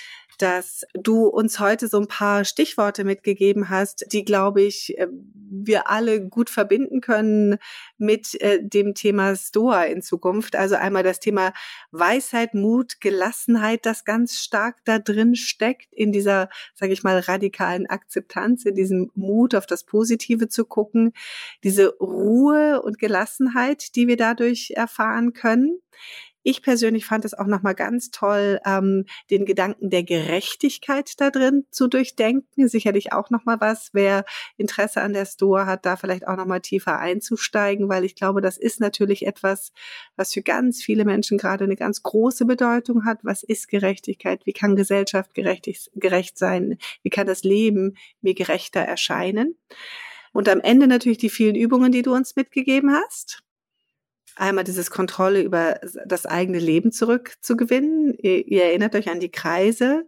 [0.43, 5.09] dass du uns heute so ein paar Stichworte mitgegeben hast, die, glaube ich, äh,
[5.49, 7.59] wir alle gut verbinden können
[7.99, 10.57] mit äh, dem Thema Stoa in Zukunft.
[10.57, 11.53] Also einmal das Thema
[11.91, 17.87] Weisheit, Mut, Gelassenheit, das ganz stark da drin steckt in dieser, sage ich mal, radikalen
[17.87, 21.13] Akzeptanz, in diesem Mut auf das Positive zu gucken,
[21.65, 25.81] diese Ruhe und Gelassenheit, die wir dadurch erfahren können.
[26.49, 31.65] Ich persönlich fand es auch nochmal ganz toll, ähm, den Gedanken der Gerechtigkeit da drin
[31.73, 32.69] zu durchdenken.
[32.69, 34.25] Sicherlich auch nochmal was, wer
[34.57, 38.59] Interesse an der Store hat, da vielleicht auch nochmal tiefer einzusteigen, weil ich glaube, das
[38.59, 39.73] ist natürlich etwas,
[40.15, 43.19] was für ganz viele Menschen gerade eine ganz große Bedeutung hat.
[43.25, 44.47] Was ist Gerechtigkeit?
[44.47, 46.79] Wie kann Gesellschaft gerecht, gerecht sein?
[47.03, 49.59] Wie kann das Leben mir gerechter erscheinen?
[50.33, 53.43] Und am Ende natürlich die vielen Übungen, die du uns mitgegeben hast
[54.37, 58.15] einmal dieses Kontrolle über das eigene Leben zurückzugewinnen.
[58.19, 60.07] Ihr, ihr, erinnert euch an die Kreise,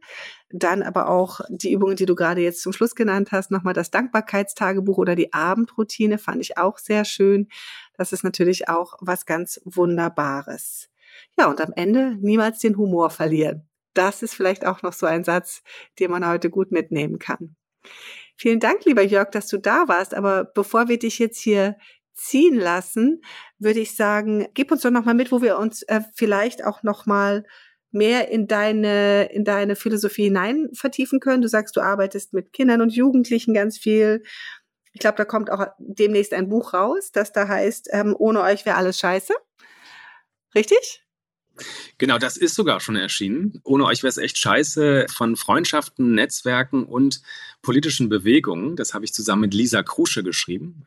[0.51, 3.91] dann aber auch die Übungen, die du gerade jetzt zum Schluss genannt hast, nochmal das
[3.91, 7.49] Dankbarkeitstagebuch oder die Abendroutine fand ich auch sehr schön.
[7.95, 10.89] Das ist natürlich auch was ganz Wunderbares.
[11.39, 13.69] Ja, und am Ende niemals den Humor verlieren.
[13.95, 15.63] Das ist vielleicht auch noch so ein Satz,
[15.99, 17.57] den man heute gut mitnehmen kann.
[18.37, 20.15] Vielen Dank, lieber Jörg, dass du da warst.
[20.15, 21.77] Aber bevor wir dich jetzt hier
[22.19, 23.23] ziehen lassen,
[23.59, 26.83] würde ich sagen, gib uns doch noch mal mit, wo wir uns äh, vielleicht auch
[26.83, 27.45] noch mal
[27.91, 31.43] mehr in deine in deine Philosophie hinein vertiefen können.
[31.43, 34.23] Du sagst, du arbeitest mit Kindern und Jugendlichen ganz viel.
[34.93, 38.67] Ich glaube, da kommt auch demnächst ein Buch raus, das da heißt, ähm, ohne euch
[38.67, 39.33] wäre alles scheiße.
[40.55, 41.05] Richtig?
[41.99, 43.61] Genau, das ist sogar schon erschienen.
[43.65, 47.21] Ohne euch wäre es echt scheiße von Freundschaften, Netzwerken und
[47.63, 48.77] politischen Bewegungen.
[48.77, 50.85] Das habe ich zusammen mit Lisa Krusche geschrieben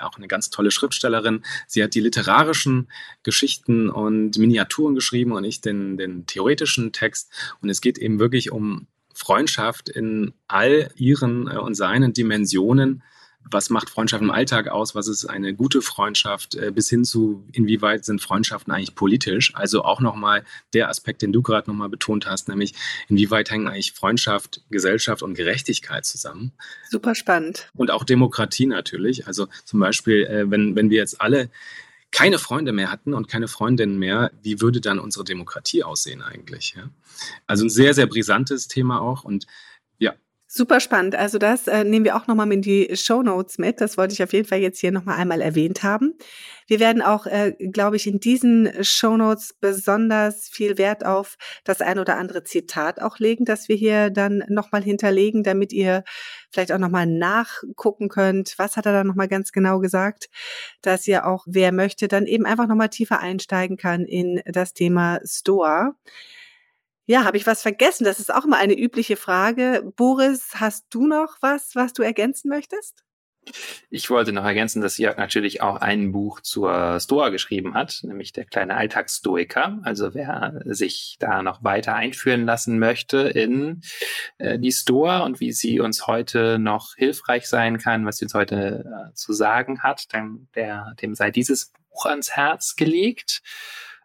[0.00, 1.44] auch eine ganz tolle Schriftstellerin.
[1.66, 2.88] Sie hat die literarischen
[3.22, 7.32] Geschichten und Miniaturen geschrieben und ich den, den theoretischen Text.
[7.60, 13.02] Und es geht eben wirklich um Freundschaft in all ihren äh, und seinen Dimensionen
[13.50, 17.44] was macht Freundschaft im Alltag aus, was ist eine gute Freundschaft, äh, bis hin zu,
[17.52, 19.54] inwieweit sind Freundschaften eigentlich politisch.
[19.54, 22.74] Also auch nochmal der Aspekt, den du gerade nochmal betont hast, nämlich
[23.08, 26.52] inwieweit hängen eigentlich Freundschaft, Gesellschaft und Gerechtigkeit zusammen.
[26.90, 27.70] Super spannend.
[27.74, 29.26] Und auch Demokratie natürlich.
[29.26, 31.50] Also zum Beispiel, äh, wenn, wenn wir jetzt alle
[32.10, 36.74] keine Freunde mehr hatten und keine Freundinnen mehr, wie würde dann unsere Demokratie aussehen eigentlich?
[36.76, 36.88] Ja?
[37.46, 39.46] Also ein sehr, sehr brisantes Thema auch und
[39.98, 40.14] ja,
[40.56, 41.14] Super spannend.
[41.14, 43.82] Also das äh, nehmen wir auch nochmal in die Show Notes mit.
[43.82, 46.14] Das wollte ich auf jeden Fall jetzt hier nochmal einmal erwähnt haben.
[46.66, 51.82] Wir werden auch, äh, glaube ich, in diesen Show Notes besonders viel Wert auf das
[51.82, 56.04] ein oder andere Zitat auch legen, das wir hier dann nochmal hinterlegen, damit ihr
[56.50, 60.30] vielleicht auch nochmal nachgucken könnt, was hat er da nochmal ganz genau gesagt,
[60.80, 65.20] dass ihr auch, wer möchte, dann eben einfach nochmal tiefer einsteigen kann in das Thema
[65.22, 65.94] Stoa.
[67.08, 68.04] Ja, habe ich was vergessen?
[68.04, 69.92] Das ist auch immer eine übliche Frage.
[69.96, 73.04] Boris, hast du noch was, was du ergänzen möchtest?
[73.90, 78.32] Ich wollte noch ergänzen, dass Jörg natürlich auch ein Buch zur Stoa geschrieben hat, nämlich
[78.32, 79.78] der kleine Alltagsstoiker.
[79.82, 83.82] Also wer sich da noch weiter einführen lassen möchte in
[84.38, 88.34] äh, die Stoa und wie sie uns heute noch hilfreich sein kann, was sie uns
[88.34, 93.42] heute äh, zu sagen hat, dann der, dem sei dieses Buch ans Herz gelegt.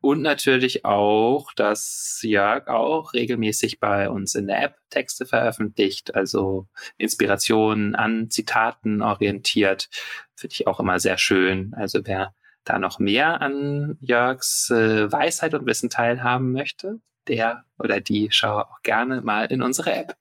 [0.01, 6.67] Und natürlich auch, dass Jörg auch regelmäßig bei uns in der App Texte veröffentlicht, also
[6.97, 9.89] Inspirationen an Zitaten orientiert.
[10.35, 11.75] Finde ich auch immer sehr schön.
[11.75, 12.33] Also wer
[12.63, 18.67] da noch mehr an Jörgs äh, Weisheit und Wissen teilhaben möchte, der oder die schaue
[18.67, 20.15] auch gerne mal in unsere App.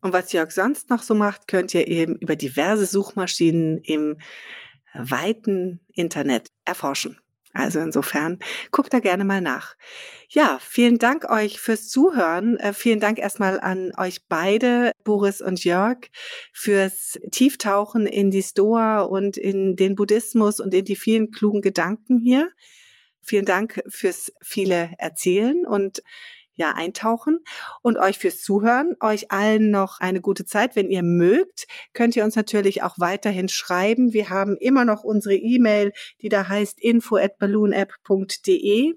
[0.00, 4.18] Und was Jörg sonst noch so macht, könnt ihr eben über diverse Suchmaschinen im
[4.94, 7.18] weiten Internet erforschen.
[7.52, 8.38] Also insofern
[8.70, 9.74] guckt da gerne mal nach.
[10.28, 12.56] Ja, vielen Dank euch fürs Zuhören.
[12.58, 15.98] Äh, vielen Dank erstmal an euch beide, Boris und Jörg,
[16.52, 22.20] fürs Tieftauchen in die Stoa und in den Buddhismus und in die vielen klugen Gedanken
[22.20, 22.48] hier.
[23.22, 26.02] Vielen Dank fürs viele Erzählen und
[26.60, 27.40] ja, eintauchen
[27.80, 28.94] und euch fürs Zuhören.
[29.00, 30.76] Euch allen noch eine gute Zeit.
[30.76, 34.12] Wenn ihr mögt, könnt ihr uns natürlich auch weiterhin schreiben.
[34.12, 38.94] Wir haben immer noch unsere E-Mail, die da heißt info at balloonapp.de.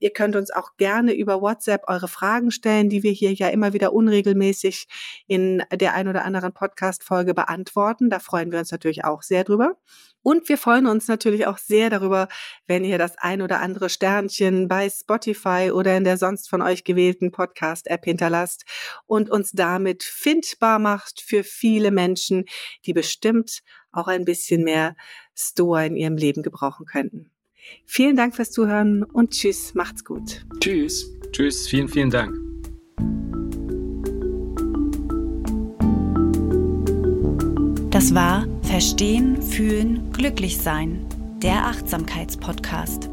[0.00, 3.72] Ihr könnt uns auch gerne über WhatsApp eure Fragen stellen, die wir hier ja immer
[3.72, 4.88] wieder unregelmäßig
[5.26, 8.10] in der ein oder anderen Podcast-Folge beantworten.
[8.10, 9.76] Da freuen wir uns natürlich auch sehr drüber.
[10.22, 12.28] Und wir freuen uns natürlich auch sehr darüber,
[12.66, 16.84] wenn ihr das ein oder andere Sternchen bei Spotify oder in der sonst von euch
[16.84, 18.64] gewählten Podcast-App hinterlasst
[19.06, 22.44] und uns damit findbar macht für viele Menschen,
[22.84, 24.94] die bestimmt auch ein bisschen mehr
[25.34, 27.30] Stoa in ihrem Leben gebrauchen könnten.
[27.84, 30.44] Vielen Dank fürs Zuhören und tschüss, macht's gut.
[30.60, 31.10] Tschüss.
[31.32, 32.36] Tschüss, vielen, vielen Dank.
[37.90, 41.04] Das war Verstehen, Fühlen, Glücklich Sein,
[41.42, 43.09] der Achtsamkeitspodcast.